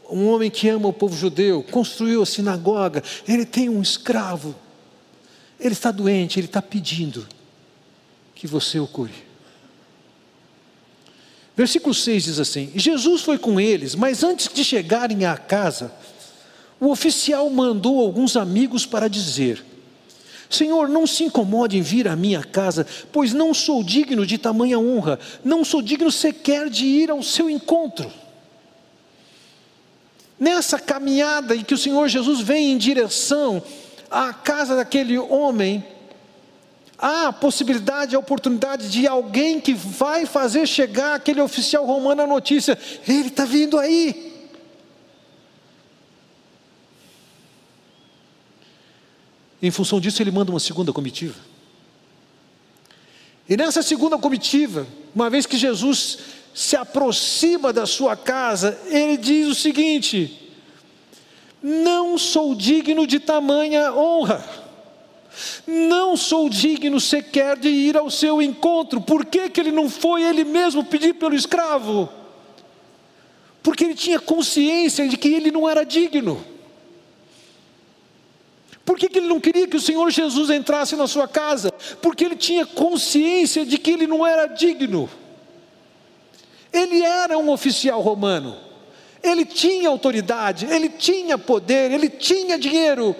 um 0.09 0.27
homem 0.29 0.49
que 0.49 0.69
ama 0.69 0.87
o 0.87 0.93
povo 0.93 1.13
judeu, 1.13 1.61
construiu 1.61 2.21
a 2.21 2.25
sinagoga, 2.25 3.03
ele 3.27 3.45
tem 3.45 3.67
um 3.67 3.81
escravo, 3.81 4.55
ele 5.59 5.73
está 5.73 5.91
doente, 5.91 6.39
ele 6.39 6.47
está 6.47 6.61
pedindo 6.61 7.27
que 8.33 8.47
você 8.47 8.79
o 8.79 8.87
cure. 8.87 9.13
Versículo 11.55 11.93
6 11.93 12.23
diz 12.23 12.39
assim: 12.39 12.71
Jesus 12.73 13.21
foi 13.23 13.37
com 13.37 13.59
eles, 13.59 13.93
mas 13.93 14.23
antes 14.23 14.47
de 14.47 14.63
chegarem 14.63 15.25
à 15.25 15.35
casa, 15.35 15.93
o 16.79 16.89
oficial 16.89 17.49
mandou 17.49 17.99
alguns 17.99 18.37
amigos 18.37 18.85
para 18.85 19.09
dizer: 19.09 19.65
Senhor, 20.49 20.89
não 20.89 21.05
se 21.05 21.23
incomode 21.23 21.77
em 21.77 21.81
vir 21.81 22.07
à 22.07 22.15
minha 22.15 22.43
casa, 22.43 22.85
pois 23.11 23.33
não 23.33 23.53
sou 23.53 23.83
digno 23.83 24.25
de 24.25 24.37
tamanha 24.39 24.79
honra, 24.79 25.19
não 25.43 25.63
sou 25.63 25.79
digno 25.79 26.11
sequer 26.11 26.69
de 26.69 26.85
ir 26.85 27.11
ao 27.11 27.21
seu 27.21 27.49
encontro. 27.49 28.11
nessa 30.39 30.79
caminhada 30.79 31.55
em 31.55 31.63
que 31.63 31.73
o 31.73 31.77
Senhor 31.77 32.07
Jesus 32.07 32.39
vem 32.39 32.71
em 32.71 32.77
direção 32.77 33.61
à 34.09 34.33
casa 34.33 34.75
daquele 34.75 35.19
homem, 35.19 35.83
há 36.97 37.27
a 37.27 37.33
possibilidade, 37.33 38.15
a 38.15 38.19
oportunidade 38.19 38.89
de 38.89 39.05
alguém 39.05 39.59
que 39.59 39.73
vai 39.73 40.25
fazer 40.25 40.65
chegar 40.65 41.15
aquele 41.15 41.41
oficial 41.41 41.85
romano 41.85 42.21
a 42.21 42.27
notícia: 42.27 42.77
ele 43.07 43.27
está 43.27 43.45
vindo 43.45 43.77
aí. 43.77 44.28
Em 49.61 49.71
função 49.71 49.99
disso, 49.99 50.21
ele 50.21 50.31
manda 50.31 50.51
uma 50.51 50.59
segunda 50.59 50.93
comitiva. 50.93 51.35
E 53.47 53.57
nessa 53.57 53.81
segunda 53.81 54.17
comitiva, 54.17 54.87
uma 55.13 55.29
vez 55.29 55.45
que 55.45 55.57
Jesus 55.57 56.19
se 56.53 56.75
aproxima 56.75 57.73
da 57.73 57.85
sua 57.85 58.15
casa, 58.15 58.79
ele 58.87 59.17
diz 59.17 59.47
o 59.47 59.55
seguinte: 59.55 60.51
Não 61.61 62.17
sou 62.17 62.53
digno 62.53 63.07
de 63.07 63.19
tamanha 63.19 63.93
honra, 63.93 64.45
não 65.65 66.15
sou 66.15 66.49
digno 66.49 66.99
sequer 66.99 67.57
de 67.57 67.69
ir 67.69 67.97
ao 67.97 68.09
seu 68.09 68.41
encontro. 68.41 69.01
Por 69.01 69.25
que, 69.25 69.49
que 69.49 69.59
ele 69.59 69.71
não 69.71 69.89
foi 69.89 70.23
ele 70.23 70.43
mesmo 70.43 70.83
pedir 70.85 71.13
pelo 71.15 71.35
escravo? 71.35 72.07
Porque 73.61 73.83
ele 73.83 73.95
tinha 73.95 74.19
consciência 74.19 75.07
de 75.07 75.17
que 75.17 75.27
ele 75.27 75.51
não 75.51 75.67
era 75.67 75.83
digno. 75.83 76.45
Por 78.89 78.97
que, 78.97 79.07
que 79.07 79.19
ele 79.19 79.27
não 79.27 79.39
queria 79.39 79.67
que 79.67 79.77
o 79.77 79.79
Senhor 79.79 80.09
Jesus 80.09 80.49
entrasse 80.49 80.95
na 80.95 81.05
sua 81.05 81.27
casa? 81.27 81.71
Porque 82.01 82.25
ele 82.25 82.35
tinha 82.35 82.65
consciência 82.65 83.63
de 83.63 83.77
que 83.77 83.91
ele 83.91 84.07
não 84.07 84.25
era 84.25 84.47
digno. 84.47 85.07
Ele 86.73 87.03
era 87.03 87.37
um 87.37 87.51
oficial 87.51 88.01
romano, 88.01 88.57
ele 89.21 89.45
tinha 89.45 89.89
autoridade, 89.89 90.65
ele 90.65 90.89
tinha 90.89 91.37
poder, 91.37 91.91
ele 91.91 92.09
tinha 92.09 92.57
dinheiro. 92.57 93.15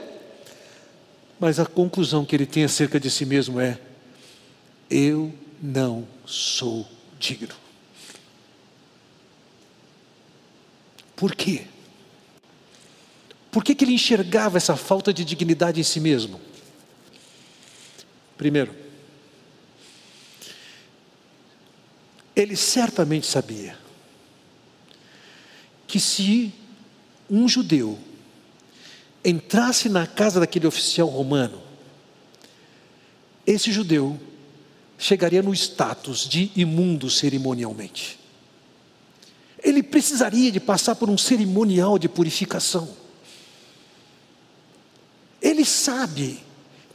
Mas 1.39 1.59
a 1.59 1.67
conclusão 1.67 2.25
que 2.25 2.35
ele 2.35 2.47
tem 2.47 2.63
acerca 2.63 2.99
de 2.99 3.11
si 3.11 3.23
mesmo 3.23 3.59
é: 3.59 3.77
eu 4.89 5.31
não 5.61 6.07
sou 6.25 6.83
digno. 7.19 7.53
Por 11.15 11.35
quê? 11.35 11.67
Por 13.51 13.63
que, 13.63 13.73
que 13.73 13.83
ele 13.83 13.93
enxergava 13.93 14.57
essa 14.57 14.75
falta 14.75 15.11
de 15.11 15.25
dignidade 15.25 15.79
em 15.79 15.83
si 15.83 15.99
mesmo? 15.99 16.39
Primeiro, 18.37 18.73
ele 22.35 22.55
certamente 22.55 23.25
sabia 23.25 23.77
que 25.87 25.99
se 25.99 26.53
um 27.29 27.47
judeu 27.49 27.99
entrasse 29.25 29.89
na 29.89 30.07
casa 30.07 30.39
daquele 30.39 30.67
oficial 30.67 31.07
romano, 31.07 31.61
esse 33.45 33.71
judeu 33.71 34.19
chegaria 34.97 35.41
no 35.41 35.53
status 35.53 36.27
de 36.27 36.51
imundo 36.55 37.09
cerimonialmente. 37.09 38.19
Ele 39.61 39.81
precisaria 39.83 40.51
de 40.51 40.59
passar 40.59 40.95
por 40.95 41.09
um 41.09 41.17
cerimonial 41.17 41.97
de 41.97 42.07
purificação. 42.07 42.98
Ele 45.41 45.63
sabe 45.63 46.39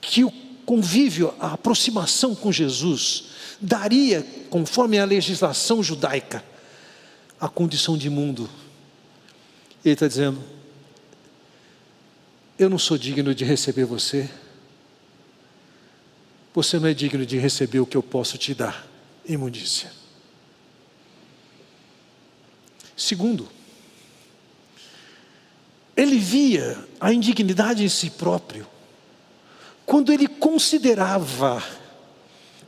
que 0.00 0.24
o 0.24 0.30
convívio, 0.66 1.35
a 1.38 1.52
aproximação 1.52 2.35
com 2.35 2.52
Jesus, 2.52 3.24
daria, 3.61 4.26
conforme 4.50 4.98
a 4.98 5.04
legislação 5.04 5.83
judaica, 5.83 6.44
a 7.40 7.48
condição 7.48 7.96
de 7.96 8.07
imundo. 8.07 8.48
Ele 9.85 9.94
está 9.94 10.07
dizendo: 10.07 10.42
Eu 12.59 12.68
não 12.68 12.78
sou 12.78 12.98
digno 12.98 13.35
de 13.35 13.44
receber 13.44 13.85
você, 13.85 14.28
você 16.54 16.78
não 16.78 16.88
é 16.88 16.94
digno 16.94 17.24
de 17.26 17.38
receber 17.38 17.80
o 17.80 17.87
que 17.87 17.96
eu 17.96 18.02
posso 18.02 18.38
te 18.38 18.54
dar, 18.54 18.87
imundícia. 19.26 19.90
Segundo, 22.96 23.48
ele 25.96 26.18
via 26.18 26.76
a 27.00 27.12
indignidade 27.12 27.85
em 27.85 27.88
si 27.88 28.11
próprio, 28.11 28.66
quando 29.87 30.12
ele 30.12 30.26
considerava 30.26 31.62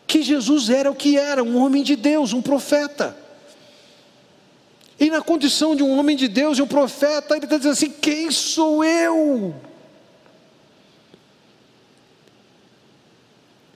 que 0.06 0.22
Jesus 0.22 0.70
era 0.70 0.90
o 0.90 0.94
que 0.94 1.18
era, 1.18 1.42
um 1.42 1.56
homem 1.56 1.82
de 1.82 1.96
Deus, 1.96 2.32
um 2.32 2.40
profeta. 2.40 3.16
E 4.98 5.10
na 5.10 5.20
condição 5.20 5.74
de 5.74 5.82
um 5.82 5.98
homem 5.98 6.16
de 6.16 6.28
Deus 6.28 6.58
e 6.58 6.62
um 6.62 6.66
profeta, 6.66 7.34
ele 7.34 7.44
está 7.44 7.56
dizendo 7.56 7.72
assim: 7.72 7.90
quem 7.90 8.30
sou 8.30 8.84
eu? 8.84 9.54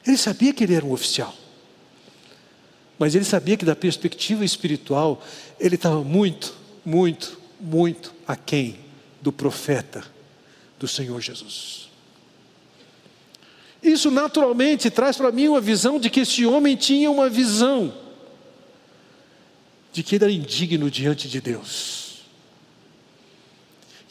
Ele 0.07 0.17
sabia 0.17 0.53
que 0.53 0.65
ele 0.65 0.75
era 0.75 0.85
um 0.85 0.93
oficial, 0.93 1.35
mas 2.99 3.15
ele 3.15 3.25
sabia 3.25 3.57
que 3.57 3.65
da 3.65 3.77
perspectiva 3.77 4.45
espiritual, 4.45 5.23
ele 5.59 5.75
estava 5.75 6.03
muito, 6.03 6.55
muito, 6.85 7.39
muito 7.61 8.15
aquém 8.27 8.90
do 9.21 9.31
profeta 9.31 10.05
do 10.79 10.89
Senhor 10.89 11.21
Jesus. 11.21 11.91
Isso 13.83 14.11
naturalmente 14.11 14.91
traz 14.91 15.17
para 15.17 15.33
mim 15.33 15.49
uma 15.49 15.61
visão 15.61 15.99
de 15.99 16.11
que 16.11 16.21
esse 16.21 16.45
homem 16.45 16.77
tinha 16.77 17.11
uma 17.11 17.29
visão 17.29 17.93
de 19.93 20.03
que 20.03 20.15
ele 20.15 20.25
era 20.25 20.33
indigno 20.33 20.91
diante 20.91 21.29
de 21.29 21.41
Deus, 21.41 22.23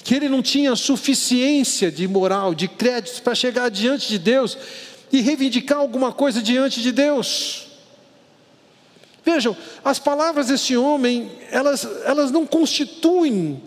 que 0.04 0.14
ele 0.14 0.28
não 0.28 0.42
tinha 0.42 0.76
suficiência 0.76 1.92
de 1.92 2.08
moral, 2.08 2.54
de 2.54 2.68
créditos 2.68 3.20
para 3.20 3.36
chegar 3.36 3.70
diante 3.70 4.10
de 4.10 4.20
Deus 4.20 4.58
e 5.12 5.22
reivindicar 5.22 5.78
alguma 5.78 6.12
coisa 6.12 6.42
diante 6.42 6.82
de 6.82 6.92
Deus. 6.92 7.68
Vejam, 9.24 9.56
as 9.84 10.00
palavras 10.00 10.48
desse 10.48 10.76
homem, 10.76 11.32
elas, 11.52 11.86
elas 12.06 12.32
não 12.32 12.46
constituem 12.46 13.62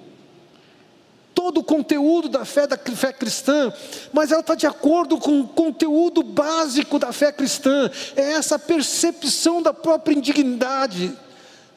todo 1.42 1.59
o 1.59 1.64
conteúdo 1.64 2.28
da 2.28 2.44
fé 2.44 2.68
da 2.68 2.78
fé 2.78 3.12
cristã, 3.12 3.72
mas 4.12 4.31
ela 4.31 4.42
está 4.42 4.55
de 4.55 4.64
acordo 4.64 5.18
com 5.18 5.40
o 5.40 5.48
conteúdo 5.48 6.22
básico 6.22 7.00
da 7.00 7.12
fé 7.12 7.33
cristã. 7.33 7.90
É 8.14 8.35
essa 8.35 8.61
percepção 8.61 9.61
da 9.61 9.74
própria 9.74 10.14
indignidade, 10.14 11.12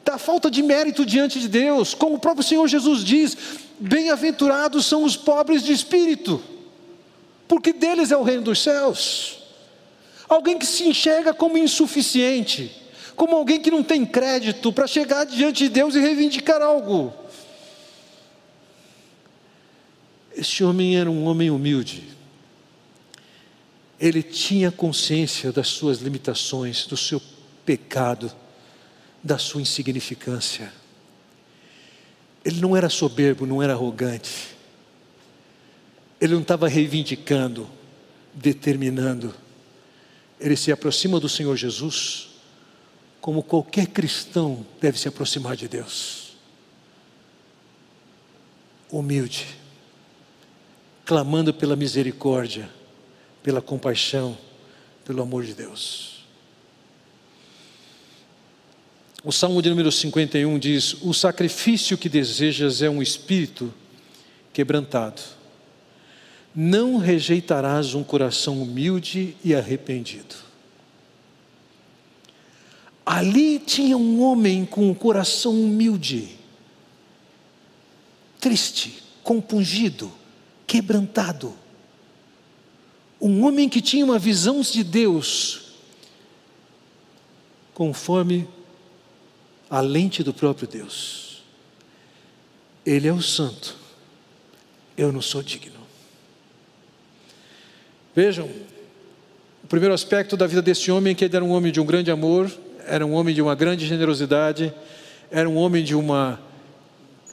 da 0.04 0.18
falta 0.18 0.48
de 0.48 0.62
mérito 0.62 1.04
diante 1.04 1.40
de 1.40 1.48
Deus, 1.48 1.94
como 1.94 2.14
o 2.14 2.18
próprio 2.20 2.46
Senhor 2.46 2.68
Jesus 2.68 3.02
diz: 3.02 3.36
bem-aventurados 3.80 4.86
são 4.86 5.02
os 5.02 5.16
pobres 5.16 5.64
de 5.64 5.72
espírito, 5.72 6.40
porque 7.48 7.72
deles 7.72 8.12
é 8.12 8.16
o 8.16 8.22
reino 8.22 8.42
dos 8.42 8.62
céus. 8.62 9.38
Alguém 10.28 10.58
que 10.58 10.66
se 10.66 10.86
enxerga 10.86 11.34
como 11.34 11.58
insuficiente, 11.58 12.70
como 13.16 13.34
alguém 13.34 13.60
que 13.60 13.70
não 13.72 13.82
tem 13.82 14.06
crédito 14.06 14.72
para 14.72 14.86
chegar 14.86 15.26
diante 15.26 15.64
de 15.64 15.70
Deus 15.70 15.96
e 15.96 16.00
reivindicar 16.00 16.62
algo. 16.62 17.12
Este 20.36 20.62
homem 20.62 20.98
era 20.98 21.10
um 21.10 21.24
homem 21.24 21.50
humilde. 21.50 22.04
Ele 23.98 24.22
tinha 24.22 24.70
consciência 24.70 25.50
das 25.50 25.68
suas 25.68 26.00
limitações, 26.00 26.86
do 26.86 26.94
seu 26.94 27.22
pecado, 27.64 28.30
da 29.24 29.38
sua 29.38 29.62
insignificância. 29.62 30.70
Ele 32.44 32.60
não 32.60 32.76
era 32.76 32.90
soberbo, 32.90 33.46
não 33.46 33.62
era 33.62 33.72
arrogante. 33.72 34.54
Ele 36.20 36.34
não 36.34 36.42
estava 36.42 36.68
reivindicando, 36.68 37.66
determinando. 38.34 39.34
Ele 40.38 40.54
se 40.54 40.70
aproxima 40.70 41.18
do 41.18 41.30
Senhor 41.30 41.56
Jesus 41.56 42.28
como 43.22 43.42
qualquer 43.42 43.86
cristão 43.86 44.66
deve 44.82 44.98
se 44.98 45.08
aproximar 45.08 45.56
de 45.56 45.66
Deus. 45.66 46.36
Humilde 48.90 49.65
clamando 51.06 51.54
pela 51.54 51.76
misericórdia, 51.76 52.68
pela 53.40 53.62
compaixão, 53.62 54.36
pelo 55.04 55.22
amor 55.22 55.44
de 55.44 55.54
Deus. 55.54 56.26
O 59.22 59.30
Salmo 59.30 59.62
de 59.62 59.70
número 59.70 59.90
51 59.90 60.58
diz: 60.58 60.96
O 61.02 61.14
sacrifício 61.14 61.96
que 61.96 62.08
desejas 62.08 62.82
é 62.82 62.90
um 62.90 63.00
espírito 63.00 63.72
quebrantado. 64.52 65.22
Não 66.52 66.96
rejeitarás 66.96 67.94
um 67.94 68.02
coração 68.02 68.60
humilde 68.60 69.36
e 69.44 69.54
arrependido. 69.54 70.34
Ali 73.04 73.60
tinha 73.60 73.96
um 73.96 74.20
homem 74.20 74.64
com 74.64 74.90
um 74.90 74.94
coração 74.94 75.52
humilde, 75.52 76.30
triste, 78.40 79.02
compungido, 79.22 80.10
quebrantado. 80.66 81.54
Um 83.20 83.44
homem 83.44 83.68
que 83.68 83.80
tinha 83.80 84.04
uma 84.04 84.18
visão 84.18 84.60
de 84.60 84.84
Deus 84.84 85.72
conforme 87.72 88.48
a 89.68 89.80
lente 89.80 90.22
do 90.22 90.32
próprio 90.32 90.66
Deus. 90.66 91.42
Ele 92.84 93.08
é 93.08 93.12
o 93.12 93.20
santo, 93.20 93.76
eu 94.96 95.12
não 95.12 95.20
sou 95.20 95.42
digno. 95.42 95.74
Vejam, 98.14 98.48
o 99.62 99.66
primeiro 99.66 99.92
aspecto 99.92 100.36
da 100.36 100.46
vida 100.46 100.62
desse 100.62 100.90
homem 100.90 101.10
é 101.10 101.14
que 101.14 101.24
ele 101.24 101.36
era 101.36 101.44
um 101.44 101.50
homem 101.50 101.72
de 101.72 101.80
um 101.80 101.84
grande 101.84 102.10
amor, 102.10 102.50
era 102.86 103.04
um 103.04 103.12
homem 103.12 103.34
de 103.34 103.42
uma 103.42 103.54
grande 103.54 103.84
generosidade, 103.84 104.72
era 105.30 105.48
um 105.48 105.56
homem 105.56 105.84
de 105.84 105.94
uma 105.94 106.40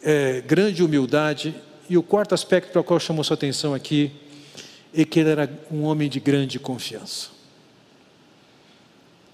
é, 0.01 0.41
grande 0.41 0.83
humildade. 0.83 1.55
E 1.89 1.97
o 1.97 2.03
quarto 2.03 2.33
aspecto 2.33 2.71
para 2.71 2.81
o 2.81 2.83
qual 2.83 2.99
chamou 2.99 3.23
sua 3.23 3.35
atenção 3.35 3.73
aqui 3.73 4.11
é 4.93 5.03
que 5.03 5.19
ele 5.19 5.29
era 5.29 5.49
um 5.71 5.83
homem 5.83 6.09
de 6.09 6.19
grande 6.19 6.59
confiança. 6.59 7.29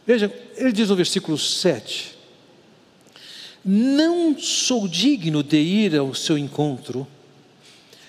Veja, 0.05 0.33
ele 0.55 0.71
diz 0.71 0.89
no 0.89 0.95
versículo 0.95 1.37
7: 1.37 2.17
Não 3.63 4.37
sou 4.39 4.87
digno 4.87 5.43
de 5.43 5.57
ir 5.57 5.95
ao 5.95 6.15
seu 6.15 6.37
encontro, 6.37 7.05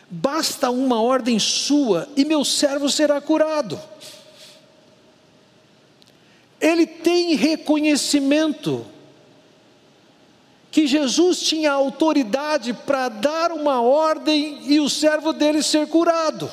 basta 0.08 0.70
uma 0.70 1.02
ordem 1.02 1.38
sua 1.38 2.08
e 2.16 2.24
meu 2.24 2.44
servo 2.44 2.88
será 2.88 3.20
curado. 3.20 3.78
Ele 6.60 6.86
tem 6.86 7.34
reconhecimento 7.36 8.86
que 10.70 10.86
Jesus 10.86 11.40
tinha 11.40 11.72
autoridade 11.72 12.72
para 12.72 13.08
dar 13.08 13.50
uma 13.50 13.80
ordem 13.80 14.60
e 14.70 14.78
o 14.78 14.88
servo 14.88 15.32
dele 15.32 15.62
ser 15.62 15.88
curado. 15.88 16.50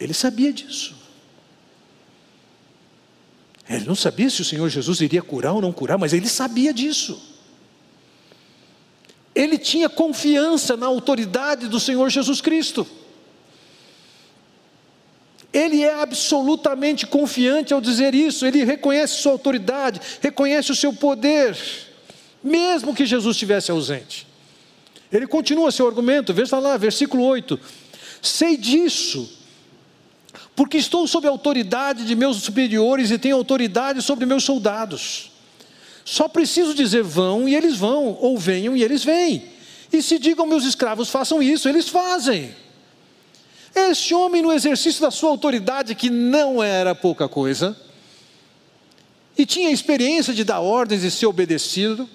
Ele 0.00 0.14
sabia 0.14 0.52
disso. 0.52 0.96
Ele 3.68 3.84
não 3.84 3.94
sabia 3.94 4.30
se 4.30 4.40
o 4.40 4.44
Senhor 4.44 4.68
Jesus 4.68 5.00
iria 5.00 5.22
curar 5.22 5.52
ou 5.52 5.60
não 5.60 5.72
curar, 5.72 5.98
mas 5.98 6.12
ele 6.12 6.28
sabia 6.28 6.72
disso. 6.72 7.20
Ele 9.34 9.58
tinha 9.58 9.88
confiança 9.88 10.76
na 10.76 10.86
autoridade 10.86 11.68
do 11.68 11.78
Senhor 11.78 12.08
Jesus 12.08 12.40
Cristo. 12.40 12.86
Ele 15.52 15.82
é 15.82 15.94
absolutamente 15.94 17.06
confiante 17.06 17.72
ao 17.72 17.80
dizer 17.80 18.14
isso, 18.14 18.44
ele 18.44 18.64
reconhece 18.64 19.14
sua 19.14 19.32
autoridade, 19.32 20.00
reconhece 20.20 20.70
o 20.70 20.76
seu 20.76 20.92
poder, 20.92 21.56
mesmo 22.44 22.94
que 22.94 23.06
Jesus 23.06 23.36
estivesse 23.36 23.70
ausente. 23.70 24.26
Ele 25.10 25.26
continua 25.26 25.72
seu 25.72 25.86
argumento, 25.86 26.34
veja 26.34 26.58
lá, 26.58 26.76
versículo 26.76 27.24
8: 27.24 27.58
Sei 28.20 28.58
disso, 28.58 29.38
porque 30.54 30.76
estou 30.76 31.06
sob 31.06 31.26
a 31.26 31.30
autoridade 31.30 32.04
de 32.04 32.14
meus 32.14 32.36
superiores 32.42 33.10
e 33.10 33.18
tenho 33.18 33.36
autoridade 33.36 34.02
sobre 34.02 34.26
meus 34.26 34.44
soldados. 34.44 35.30
Só 36.04 36.28
preciso 36.28 36.74
dizer 36.74 37.02
vão 37.02 37.48
e 37.48 37.54
eles 37.54 37.76
vão, 37.76 38.16
ou 38.20 38.36
venham 38.36 38.76
e 38.76 38.82
eles 38.82 39.02
vêm. 39.02 39.44
E 39.92 40.02
se 40.02 40.18
digam 40.18 40.46
meus 40.46 40.64
escravos 40.64 41.08
façam 41.08 41.42
isso, 41.42 41.68
eles 41.68 41.88
fazem. 41.88 42.54
Este 43.74 44.14
homem, 44.14 44.42
no 44.42 44.52
exercício 44.52 45.00
da 45.00 45.10
sua 45.10 45.30
autoridade, 45.30 45.94
que 45.94 46.10
não 46.10 46.62
era 46.62 46.94
pouca 46.94 47.28
coisa, 47.28 47.76
e 49.36 49.46
tinha 49.46 49.70
experiência 49.70 50.34
de 50.34 50.42
dar 50.42 50.60
ordens 50.60 51.04
e 51.04 51.10
ser 51.10 51.26
obedecido, 51.26 52.08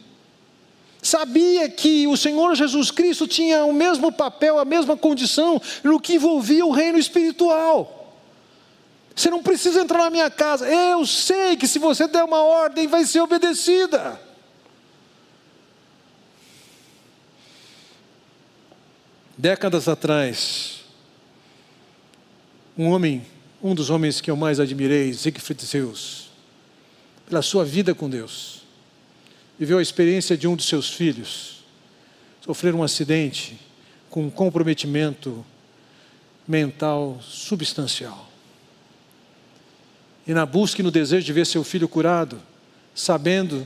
sabia 1.02 1.70
que 1.70 2.08
o 2.08 2.18
Senhor 2.18 2.56
Jesus 2.56 2.92
Cristo 2.92 3.28
tinha 3.28 3.66
o 3.66 3.74
mesmo 3.74 4.12
papel, 4.12 4.60
a 4.60 4.66
mesma 4.66 4.98
condição 4.98 5.62
no 5.84 6.00
que 6.00 6.16
envolvia 6.16 6.66
o 6.66 6.72
reino 6.72 6.98
espiritual. 6.98 8.18
Você 9.16 9.30
não 9.30 9.44
precisa 9.44 9.82
entrar 9.82 10.00
na 10.00 10.10
minha 10.10 10.30
casa, 10.30 10.68
eu 10.68 11.06
sei 11.06 11.56
que 11.56 11.68
se 11.68 11.78
você 11.78 12.08
der 12.08 12.24
uma 12.24 12.42
ordem, 12.42 12.88
vai 12.88 13.06
ser 13.06 13.22
obedecida. 13.22 14.20
Décadas 19.38 19.88
atrás, 19.88 20.73
um 22.78 22.90
homem, 22.90 23.26
um 23.62 23.76
dos 23.76 23.90
homens 23.90 24.20
que 24.20 24.32
eu 24.32 24.36
mais 24.36 24.60
admirei, 24.60 25.14
Siegfried 25.14 25.66
Zeus, 25.66 26.30
pela 27.28 27.42
sua 27.42 27.64
vida 27.64 27.94
com 27.94 28.10
Deus, 28.10 28.64
viveu 29.58 29.78
a 29.78 29.82
experiência 29.82 30.36
de 30.36 30.48
um 30.48 30.56
dos 30.56 30.66
seus 30.66 30.90
filhos 30.90 31.54
sofrer 32.46 32.76
um 32.76 32.84
acidente 32.84 33.58
com 34.10 34.26
um 34.26 34.30
comprometimento 34.30 35.46
mental 36.46 37.20
substancial. 37.22 38.30
E 40.28 40.34
na 40.34 40.46
busca 40.46 40.82
e 40.82 40.84
no 40.84 40.92
desejo 40.92 41.26
de 41.26 41.32
ver 41.32 41.46
seu 41.46 41.64
filho 41.64 41.88
curado, 41.88 42.42
sabendo 42.94 43.66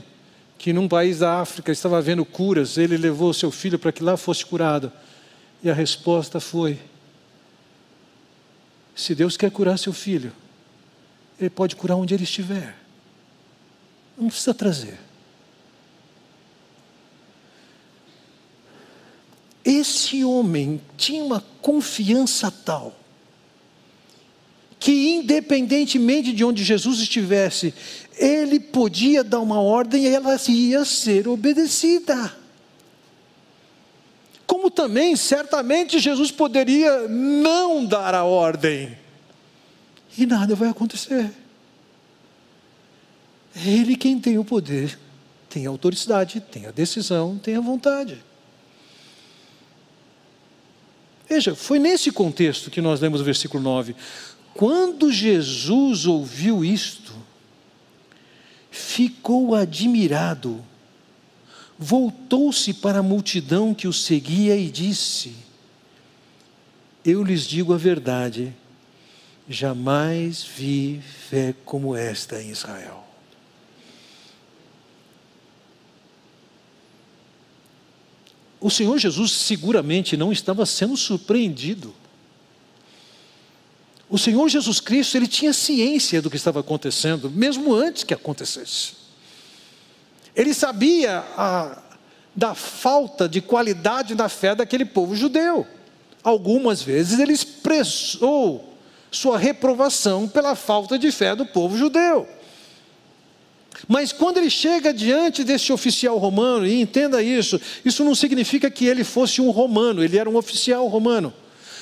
que 0.56 0.72
num 0.72 0.88
país 0.88 1.18
da 1.18 1.40
África 1.40 1.72
estava 1.72 1.98
havendo 1.98 2.24
curas, 2.24 2.78
ele 2.78 2.96
levou 2.96 3.32
seu 3.34 3.50
filho 3.50 3.78
para 3.78 3.90
que 3.90 4.02
lá 4.02 4.16
fosse 4.16 4.46
curado. 4.46 4.92
E 5.62 5.68
a 5.68 5.74
resposta 5.74 6.38
foi: 6.38 6.78
se 8.98 9.14
Deus 9.14 9.36
quer 9.36 9.48
curar 9.48 9.78
seu 9.78 9.92
filho, 9.92 10.32
Ele 11.40 11.48
pode 11.48 11.76
curar 11.76 11.94
onde 11.94 12.14
ele 12.14 12.24
estiver. 12.24 12.76
Não 14.18 14.26
precisa 14.26 14.52
trazer. 14.52 14.98
Esse 19.64 20.24
homem 20.24 20.80
tinha 20.96 21.22
uma 21.22 21.40
confiança 21.62 22.50
tal, 22.50 22.98
que 24.80 25.10
independentemente 25.10 26.32
de 26.32 26.44
onde 26.44 26.64
Jesus 26.64 26.98
estivesse, 26.98 27.72
ele 28.16 28.58
podia 28.58 29.22
dar 29.22 29.38
uma 29.38 29.60
ordem 29.60 30.06
e 30.06 30.08
ela 30.08 30.36
ia 30.48 30.84
ser 30.84 31.28
obedecida. 31.28 32.36
Como 34.48 34.70
também, 34.70 35.14
certamente, 35.14 35.98
Jesus 35.98 36.30
poderia 36.30 37.06
não 37.06 37.84
dar 37.84 38.14
a 38.14 38.24
ordem 38.24 38.96
e 40.16 40.24
nada 40.24 40.54
vai 40.54 40.70
acontecer. 40.70 41.30
É 43.54 43.68
Ele 43.68 43.94
quem 43.94 44.18
tem 44.18 44.38
o 44.38 44.44
poder, 44.44 44.98
tem 45.50 45.66
a 45.66 45.68
autoridade, 45.68 46.40
tem 46.40 46.64
a 46.64 46.70
decisão, 46.70 47.36
tem 47.36 47.56
a 47.56 47.60
vontade. 47.60 48.24
Veja, 51.28 51.54
foi 51.54 51.78
nesse 51.78 52.10
contexto 52.10 52.70
que 52.70 52.80
nós 52.80 53.00
lemos 53.00 53.20
o 53.20 53.24
versículo 53.24 53.62
9. 53.62 53.94
Quando 54.54 55.12
Jesus 55.12 56.06
ouviu 56.06 56.64
isto, 56.64 57.12
ficou 58.70 59.54
admirado 59.54 60.64
voltou-se 61.78 62.74
para 62.74 62.98
a 62.98 63.02
multidão 63.02 63.72
que 63.72 63.86
o 63.86 63.92
seguia 63.92 64.56
e 64.56 64.68
disse: 64.68 65.34
Eu 67.04 67.22
lhes 67.22 67.42
digo 67.42 67.72
a 67.72 67.76
verdade, 67.76 68.52
jamais 69.48 70.42
vi 70.42 71.00
fé 71.30 71.54
como 71.64 71.94
esta 71.94 72.42
em 72.42 72.50
Israel. 72.50 73.04
O 78.60 78.70
Senhor 78.70 78.98
Jesus 78.98 79.30
seguramente 79.32 80.16
não 80.16 80.32
estava 80.32 80.66
sendo 80.66 80.96
surpreendido. 80.96 81.94
O 84.10 84.18
Senhor 84.18 84.48
Jesus 84.48 84.80
Cristo, 84.80 85.16
ele 85.16 85.28
tinha 85.28 85.52
ciência 85.52 86.20
do 86.20 86.28
que 86.28 86.36
estava 86.36 86.58
acontecendo, 86.58 87.30
mesmo 87.30 87.72
antes 87.72 88.02
que 88.02 88.12
acontecesse. 88.12 89.07
Ele 90.38 90.54
sabia 90.54 91.24
a, 91.36 91.76
da 92.34 92.54
falta 92.54 93.28
de 93.28 93.40
qualidade 93.40 94.14
na 94.14 94.28
fé 94.28 94.54
daquele 94.54 94.84
povo 94.84 95.16
judeu. 95.16 95.66
Algumas 96.22 96.80
vezes 96.80 97.18
ele 97.18 97.32
expressou 97.32 98.72
sua 99.10 99.36
reprovação 99.36 100.28
pela 100.28 100.54
falta 100.54 100.96
de 100.96 101.10
fé 101.10 101.34
do 101.34 101.44
povo 101.44 101.76
judeu. 101.76 102.28
Mas 103.88 104.12
quando 104.12 104.38
ele 104.38 104.48
chega 104.48 104.94
diante 104.94 105.42
desse 105.42 105.72
oficial 105.72 106.16
romano, 106.18 106.64
e 106.64 106.80
entenda 106.80 107.20
isso, 107.20 107.60
isso 107.84 108.04
não 108.04 108.14
significa 108.14 108.70
que 108.70 108.86
ele 108.86 109.02
fosse 109.02 109.40
um 109.40 109.50
romano, 109.50 110.04
ele 110.04 110.18
era 110.18 110.30
um 110.30 110.36
oficial 110.36 110.86
romano. 110.86 111.34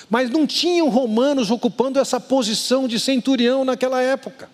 Mas 0.09 0.30
não 0.30 0.47
tinham 0.47 0.89
romanos 0.89 1.51
ocupando 1.51 1.99
essa 1.99 2.18
posição 2.18 2.89
de 2.89 2.99
centurião 2.99 3.66
naquela 3.66 4.01
época. 4.01 4.49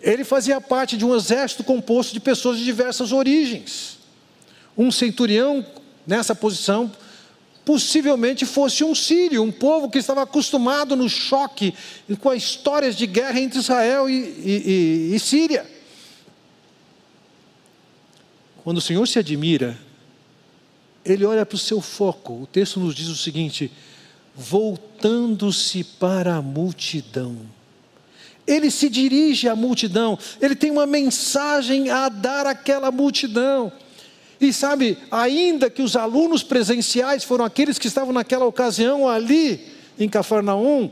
Ele 0.00 0.24
fazia 0.24 0.60
parte 0.60 0.96
de 0.96 1.04
um 1.04 1.14
exército 1.14 1.62
composto 1.62 2.12
de 2.12 2.20
pessoas 2.20 2.58
de 2.58 2.64
diversas 2.64 3.12
origens. 3.12 3.98
Um 4.76 4.90
centurião 4.90 5.64
nessa 6.06 6.34
posição 6.34 6.90
possivelmente 7.64 8.46
fosse 8.46 8.82
um 8.82 8.94
sírio, 8.94 9.42
um 9.42 9.52
povo 9.52 9.90
que 9.90 9.98
estava 9.98 10.22
acostumado 10.22 10.96
no 10.96 11.08
choque 11.08 11.74
com 12.20 12.30
as 12.30 12.42
histórias 12.42 12.96
de 12.96 13.06
guerra 13.06 13.38
entre 13.38 13.58
Israel 13.58 14.08
e, 14.08 14.14
e, 14.14 15.10
e, 15.12 15.14
e 15.14 15.20
Síria. 15.20 15.66
Quando 18.64 18.78
o 18.78 18.80
Senhor 18.80 19.06
se 19.06 19.18
admira, 19.18 19.78
ele 21.04 21.24
olha 21.24 21.44
para 21.44 21.56
o 21.56 21.58
seu 21.58 21.80
foco. 21.80 22.42
O 22.42 22.46
texto 22.46 22.80
nos 22.80 22.94
diz 22.94 23.08
o 23.08 23.16
seguinte: 23.16 23.70
voltando-se 24.34 25.84
para 25.84 26.36
a 26.36 26.42
multidão 26.42 27.36
ele 28.50 28.70
se 28.70 28.88
dirige 28.88 29.48
à 29.48 29.54
multidão, 29.54 30.18
ele 30.40 30.56
tem 30.56 30.70
uma 30.70 30.86
mensagem 30.86 31.88
a 31.88 32.08
dar 32.08 32.46
àquela 32.46 32.90
multidão. 32.90 33.72
E 34.40 34.52
sabe, 34.52 34.98
ainda 35.10 35.70
que 35.70 35.82
os 35.82 35.94
alunos 35.94 36.42
presenciais 36.42 37.22
foram 37.22 37.44
aqueles 37.44 37.78
que 37.78 37.86
estavam 37.86 38.12
naquela 38.12 38.46
ocasião 38.46 39.08
ali 39.08 39.68
em 39.98 40.08
Cafarnaum, 40.08 40.90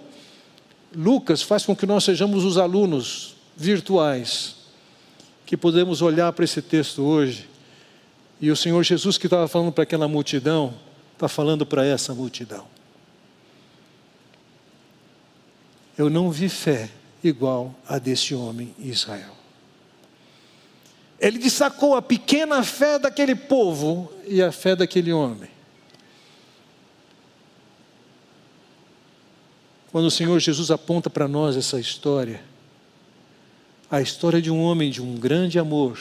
Lucas 0.94 1.42
faz 1.42 1.64
com 1.64 1.74
que 1.74 1.86
nós 1.86 2.04
sejamos 2.04 2.44
os 2.44 2.58
alunos 2.58 3.34
virtuais, 3.56 4.54
que 5.44 5.56
podemos 5.56 6.00
olhar 6.00 6.32
para 6.32 6.44
esse 6.44 6.62
texto 6.62 7.02
hoje, 7.02 7.48
e 8.40 8.50
o 8.50 8.56
Senhor 8.56 8.82
Jesus 8.84 9.18
que 9.18 9.26
estava 9.26 9.48
falando 9.48 9.72
para 9.72 9.82
aquela 9.82 10.06
multidão, 10.06 10.74
está 11.14 11.26
falando 11.26 11.66
para 11.66 11.84
essa 11.84 12.14
multidão. 12.14 12.66
Eu 15.96 16.08
não 16.08 16.30
vi 16.30 16.48
fé 16.48 16.90
igual 17.28 17.74
a 17.86 17.98
desse 17.98 18.34
homem 18.34 18.74
em 18.78 18.88
Israel. 18.88 19.36
Ele 21.20 21.38
destacou 21.38 21.96
a 21.96 22.02
pequena 22.02 22.62
fé 22.62 22.98
daquele 22.98 23.34
povo 23.34 24.12
e 24.26 24.42
a 24.42 24.52
fé 24.52 24.76
daquele 24.76 25.12
homem. 25.12 25.50
Quando 29.90 30.06
o 30.06 30.10
Senhor 30.10 30.38
Jesus 30.38 30.70
aponta 30.70 31.08
para 31.10 31.26
nós 31.26 31.56
essa 31.56 31.80
história, 31.80 32.42
a 33.90 34.00
história 34.00 34.40
de 34.40 34.50
um 34.50 34.62
homem 34.62 34.90
de 34.90 35.02
um 35.02 35.16
grande 35.16 35.58
amor, 35.58 35.98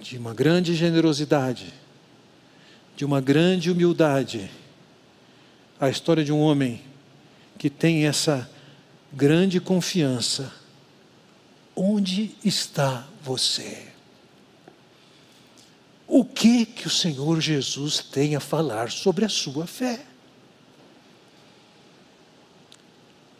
de 0.00 0.16
uma 0.16 0.32
grande 0.32 0.74
generosidade, 0.74 1.74
de 2.96 3.04
uma 3.04 3.20
grande 3.20 3.70
humildade, 3.70 4.50
a 5.80 5.88
história 5.90 6.24
de 6.24 6.32
um 6.32 6.40
homem 6.40 6.80
que 7.58 7.70
tem 7.70 8.06
essa 8.06 8.50
grande 9.12 9.60
confiança 9.60 10.52
Onde 11.76 12.36
está 12.44 13.06
você? 13.22 13.88
O 16.06 16.24
que 16.24 16.64
que 16.64 16.86
o 16.86 16.90
Senhor 16.90 17.40
Jesus 17.40 17.98
tem 17.98 18.36
a 18.36 18.40
falar 18.40 18.90
sobre 18.90 19.24
a 19.24 19.28
sua 19.28 19.66
fé? 19.66 20.04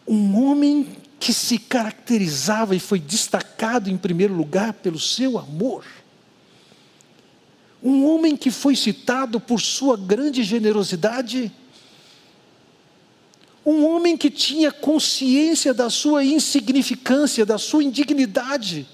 Um 0.07 0.43
homem 0.43 0.97
que 1.21 1.33
se 1.33 1.59
caracterizava 1.59 2.75
e 2.75 2.81
foi 2.81 2.99
destacado 2.99 3.89
em 3.89 3.97
primeiro 3.97 4.35
lugar 4.35 4.73
pelo 4.73 4.99
seu 4.99 5.39
amor. 5.39 5.85
Um 7.83 8.05
homem 8.07 8.37
que 8.37 8.51
foi 8.51 8.75
citado 8.75 9.39
por 9.39 9.61
sua 9.61 9.97
grande 9.97 10.43
generosidade 10.43 11.53
um 13.65 13.87
homem 13.87 14.17
que 14.17 14.31
tinha 14.31 14.71
consciência 14.71 15.73
da 15.73 15.89
sua 15.89 16.23
insignificância, 16.25 17.47
da 17.47 17.57
sua 17.57 17.83
indignidade. 17.83 18.87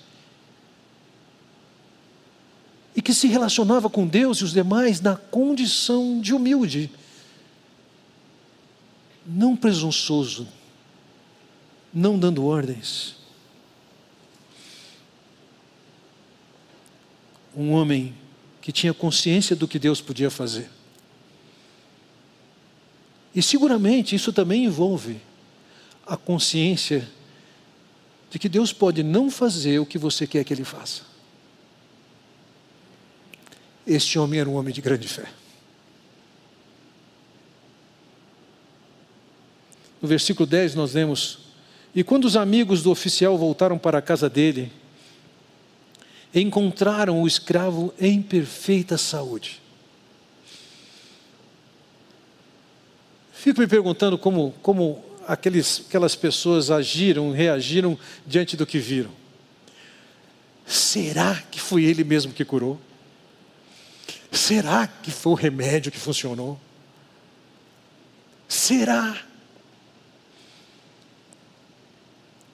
E 2.94 3.02
que 3.02 3.12
se 3.12 3.26
relacionava 3.26 3.90
com 3.90 4.06
Deus 4.06 4.38
e 4.38 4.44
os 4.44 4.52
demais 4.52 5.00
na 5.00 5.16
condição 5.16 6.20
de 6.20 6.34
humilde, 6.34 6.90
não 9.26 9.56
presunçoso, 9.56 10.46
não 11.92 12.18
dando 12.18 12.44
ordens. 12.44 13.16
Um 17.56 17.72
homem 17.72 18.14
que 18.60 18.70
tinha 18.70 18.94
consciência 18.94 19.56
do 19.56 19.66
que 19.66 19.78
Deus 19.78 20.00
podia 20.00 20.30
fazer. 20.30 20.70
E 23.34 23.42
seguramente 23.42 24.16
isso 24.16 24.32
também 24.32 24.64
envolve 24.64 25.20
a 26.06 26.16
consciência 26.16 27.08
de 28.30 28.38
que 28.38 28.48
Deus 28.48 28.72
pode 28.72 29.02
não 29.02 29.30
fazer 29.30 29.78
o 29.78 29.86
que 29.86 29.98
você 29.98 30.26
quer 30.26 30.44
que 30.44 30.52
Ele 30.52 30.64
faça. 30.64 31.02
Este 33.86 34.18
homem 34.18 34.40
era 34.40 34.48
um 34.48 34.54
homem 34.54 34.72
de 34.72 34.80
grande 34.80 35.08
fé. 35.08 35.28
No 40.00 40.08
versículo 40.08 40.46
10 40.46 40.74
nós 40.74 40.94
lemos: 40.94 41.40
E 41.94 42.02
quando 42.02 42.24
os 42.24 42.36
amigos 42.36 42.82
do 42.82 42.90
oficial 42.90 43.36
voltaram 43.36 43.78
para 43.78 43.98
a 43.98 44.02
casa 44.02 44.28
dele, 44.30 44.72
encontraram 46.34 47.20
o 47.20 47.26
escravo 47.26 47.92
em 47.98 48.22
perfeita 48.22 48.96
saúde. 48.96 49.60
Fico 53.40 53.58
me 53.58 53.66
perguntando 53.66 54.18
como, 54.18 54.52
como 54.60 55.02
aqueles, 55.26 55.84
aquelas 55.88 56.14
pessoas 56.14 56.70
agiram, 56.70 57.32
reagiram 57.32 57.98
diante 58.26 58.54
do 58.54 58.66
que 58.66 58.78
viram. 58.78 59.10
Será 60.66 61.42
que 61.50 61.58
foi 61.58 61.84
ele 61.84 62.04
mesmo 62.04 62.34
que 62.34 62.44
curou? 62.44 62.78
Será 64.30 64.86
que 64.86 65.10
foi 65.10 65.32
o 65.32 65.34
remédio 65.34 65.90
que 65.90 65.98
funcionou? 65.98 66.60
Será? 68.46 69.22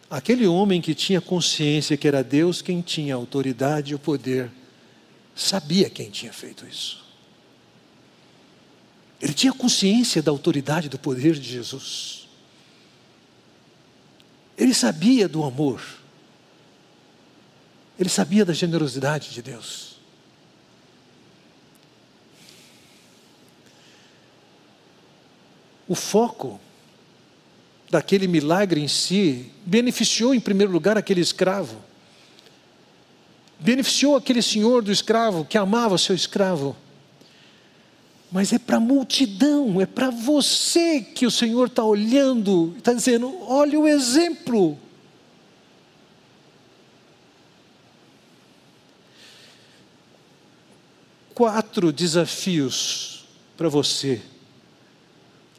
Aquele 0.08 0.46
homem 0.46 0.80
que 0.80 0.94
tinha 0.94 1.20
consciência 1.20 1.96
que 1.96 2.06
era 2.06 2.22
Deus 2.22 2.62
quem 2.62 2.80
tinha 2.80 3.16
autoridade 3.16 3.90
e 3.90 3.96
o 3.96 3.98
poder, 3.98 4.52
sabia 5.34 5.90
quem 5.90 6.10
tinha 6.10 6.32
feito 6.32 6.64
isso. 6.64 7.05
Ele 9.20 9.32
tinha 9.32 9.52
consciência 9.52 10.22
da 10.22 10.30
autoridade, 10.30 10.88
do 10.88 10.98
poder 10.98 11.34
de 11.34 11.48
Jesus. 11.48 12.28
Ele 14.56 14.74
sabia 14.74 15.28
do 15.28 15.42
amor. 15.42 15.82
Ele 17.98 18.08
sabia 18.08 18.44
da 18.44 18.52
generosidade 18.52 19.30
de 19.30 19.42
Deus. 19.42 19.96
O 25.88 25.94
foco 25.94 26.60
daquele 27.88 28.26
milagre 28.26 28.80
em 28.80 28.88
si 28.88 29.50
beneficiou, 29.64 30.34
em 30.34 30.40
primeiro 30.40 30.72
lugar, 30.72 30.98
aquele 30.98 31.20
escravo. 31.20 31.82
Beneficiou 33.58 34.16
aquele 34.16 34.42
senhor 34.42 34.82
do 34.82 34.92
escravo 34.92 35.44
que 35.44 35.56
amava 35.56 35.96
seu 35.96 36.14
escravo 36.14 36.76
mas 38.30 38.52
é 38.52 38.58
para 38.58 38.76
a 38.76 38.80
multidão, 38.80 39.80
é 39.80 39.86
para 39.86 40.10
você 40.10 41.00
que 41.00 41.26
o 41.26 41.30
Senhor 41.30 41.68
está 41.68 41.84
olhando, 41.84 42.74
está 42.76 42.92
dizendo: 42.92 43.34
olha 43.42 43.78
o 43.78 43.86
exemplo. 43.86 44.78
Quatro 51.34 51.92
desafios 51.92 53.26
para 53.56 53.68
você 53.68 54.22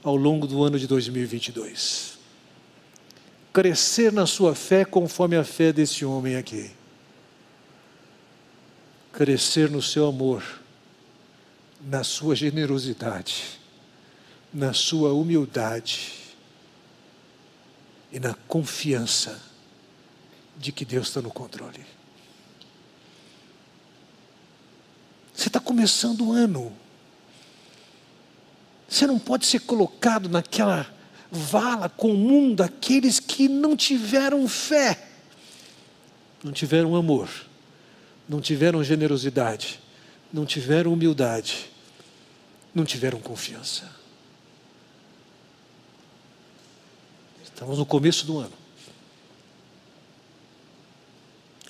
ao 0.03 0.15
longo 0.15 0.47
do 0.47 0.63
ano 0.63 0.79
de 0.79 0.87
2022. 0.87 2.17
Crescer 3.53 4.11
na 4.11 4.25
sua 4.25 4.55
fé 4.55 4.83
conforme 4.83 5.35
a 5.35 5.43
fé 5.43 5.71
desse 5.71 6.03
homem 6.03 6.35
aqui. 6.35 6.71
Crescer 9.13 9.69
no 9.69 9.81
seu 9.81 10.07
amor 10.07 10.43
na 11.87 12.03
sua 12.03 12.35
generosidade, 12.35 13.59
na 14.53 14.73
sua 14.73 15.13
humildade 15.13 16.13
e 18.11 18.19
na 18.19 18.33
confiança 18.33 19.41
de 20.57 20.71
que 20.73 20.83
Deus 20.83 21.07
está 21.07 21.21
no 21.21 21.31
controle. 21.31 21.85
Você 25.33 25.47
está 25.47 25.59
começando 25.61 26.27
o 26.27 26.31
ano. 26.33 26.75
Você 28.89 29.07
não 29.07 29.19
pode 29.19 29.45
ser 29.45 29.59
colocado 29.61 30.27
naquela 30.27 30.85
vala 31.31 31.87
comum 31.87 32.53
daqueles 32.53 33.19
que 33.19 33.47
não 33.47 33.77
tiveram 33.77 34.47
fé, 34.47 35.07
não 36.43 36.51
tiveram 36.51 36.95
amor, 36.95 37.29
não 38.27 38.41
tiveram 38.41 38.83
generosidade 38.83 39.79
não 40.31 40.45
tiveram 40.45 40.93
humildade, 40.93 41.69
não 42.77 42.85
tiveram 42.85 43.19
confiança. 43.19 43.89
Estamos 47.43 47.79
no 47.79 47.85
começo 47.85 48.25
do 48.25 48.37
ano. 48.37 48.53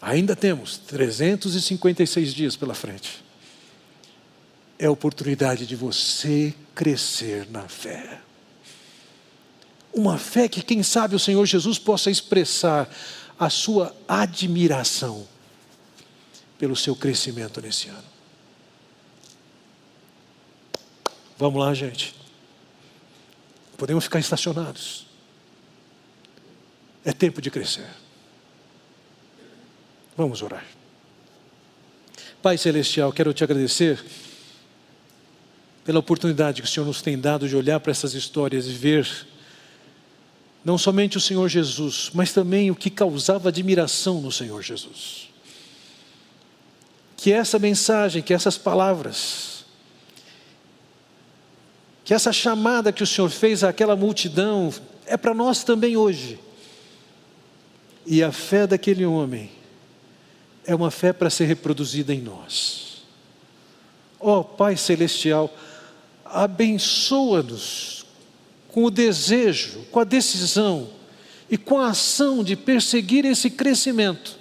Ainda 0.02 0.36
temos 0.36 0.78
356 0.78 2.34
dias 2.34 2.56
pela 2.58 2.76
frente. 2.76 3.24
É 4.78 4.86
a 4.86 4.92
oportunidade 4.92 5.66
de 5.66 5.76
você 5.78 6.54
crescer 6.76 7.50
na 7.50 7.68
fé. 7.70 8.20
Uma 9.94 10.18
fé 10.18 10.50
que, 10.50 10.62
quem 10.62 10.84
sabe, 10.84 11.16
o 11.16 11.20
Senhor 11.20 11.44
Jesus 11.46 11.80
possa 11.80 12.12
expressar 12.12 12.88
a 13.40 13.50
sua 13.50 13.96
admiração 14.08 15.26
pelo 16.60 16.76
seu 16.76 16.96
crescimento 16.96 17.62
nesse 17.62 17.88
ano. 17.88 18.17
Vamos 21.38 21.60
lá, 21.60 21.74
gente. 21.74 22.16
Podemos 23.78 24.06
ficar 24.06 24.20
estacionados. 24.20 25.06
É 27.06 27.14
tempo 27.14 27.42
de 27.42 27.52
crescer. 27.52 27.88
Vamos 30.16 30.42
orar. 30.42 30.66
Pai 32.42 32.58
Celestial, 32.58 33.14
quero 33.14 33.34
te 33.34 33.44
agradecer 33.44 34.04
pela 35.86 36.00
oportunidade 36.00 36.62
que 36.62 36.68
o 36.68 36.72
Senhor 36.72 36.86
nos 36.86 37.02
tem 37.02 37.18
dado 37.18 37.48
de 37.48 37.56
olhar 37.56 37.80
para 37.80 37.92
essas 37.92 38.14
histórias 38.14 38.66
e 38.66 38.72
ver 38.72 39.08
não 40.66 40.78
somente 40.78 41.18
o 41.18 41.22
Senhor 41.22 41.48
Jesus, 41.48 42.10
mas 42.14 42.34
também 42.34 42.70
o 42.70 42.76
que 42.76 42.90
causava 42.90 43.50
admiração 43.50 44.20
no 44.20 44.32
Senhor 44.32 44.62
Jesus. 44.62 45.30
Que 47.16 47.32
essa 47.32 47.58
mensagem, 47.58 48.22
que 48.22 48.34
essas 48.34 48.58
palavras, 48.58 49.57
que 52.08 52.14
essa 52.14 52.32
chamada 52.32 52.94
que 52.94 53.04
o 53.04 53.06
Senhor 53.06 53.30
fez 53.30 53.66
àquela 53.66 53.94
multidão, 53.94 54.74
é 55.06 55.18
para 55.18 55.34
nós 55.34 55.66
também 55.66 55.98
hoje. 55.98 56.40
E 58.06 58.24
a 58.24 58.32
fé 58.32 58.66
daquele 58.66 59.06
homem 59.06 59.52
é 60.66 60.74
uma 60.74 60.90
fé 60.90 61.12
para 61.12 61.30
ser 61.30 61.48
reproduzida 61.48 62.14
em 62.14 62.22
nós. 62.22 63.04
Ó 64.22 64.40
oh, 64.40 64.44
Pai 64.46 64.78
Celestial, 64.78 65.54
abençoa-nos 66.24 68.06
com 68.70 68.86
o 68.86 68.90
desejo, 68.90 69.80
com 69.92 70.00
a 70.00 70.06
decisão 70.06 70.88
e 71.50 71.58
com 71.58 71.78
a 71.78 71.90
ação 71.90 72.42
de 72.42 72.56
perseguir 72.56 73.26
esse 73.26 73.50
crescimento 73.50 74.40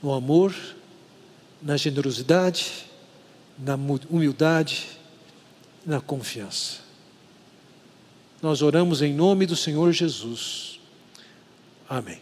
no 0.00 0.14
amor, 0.14 0.54
na 1.60 1.76
generosidade, 1.76 2.70
na 3.58 3.74
humildade, 4.08 4.95
na 5.86 6.00
confiança. 6.00 6.80
Nós 8.42 8.60
oramos 8.60 9.00
em 9.00 9.14
nome 9.14 9.46
do 9.46 9.56
Senhor 9.56 9.92
Jesus. 9.92 10.80
Amém. 11.88 12.20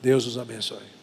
Deus 0.00 0.26
os 0.26 0.36
abençoe. 0.36 1.01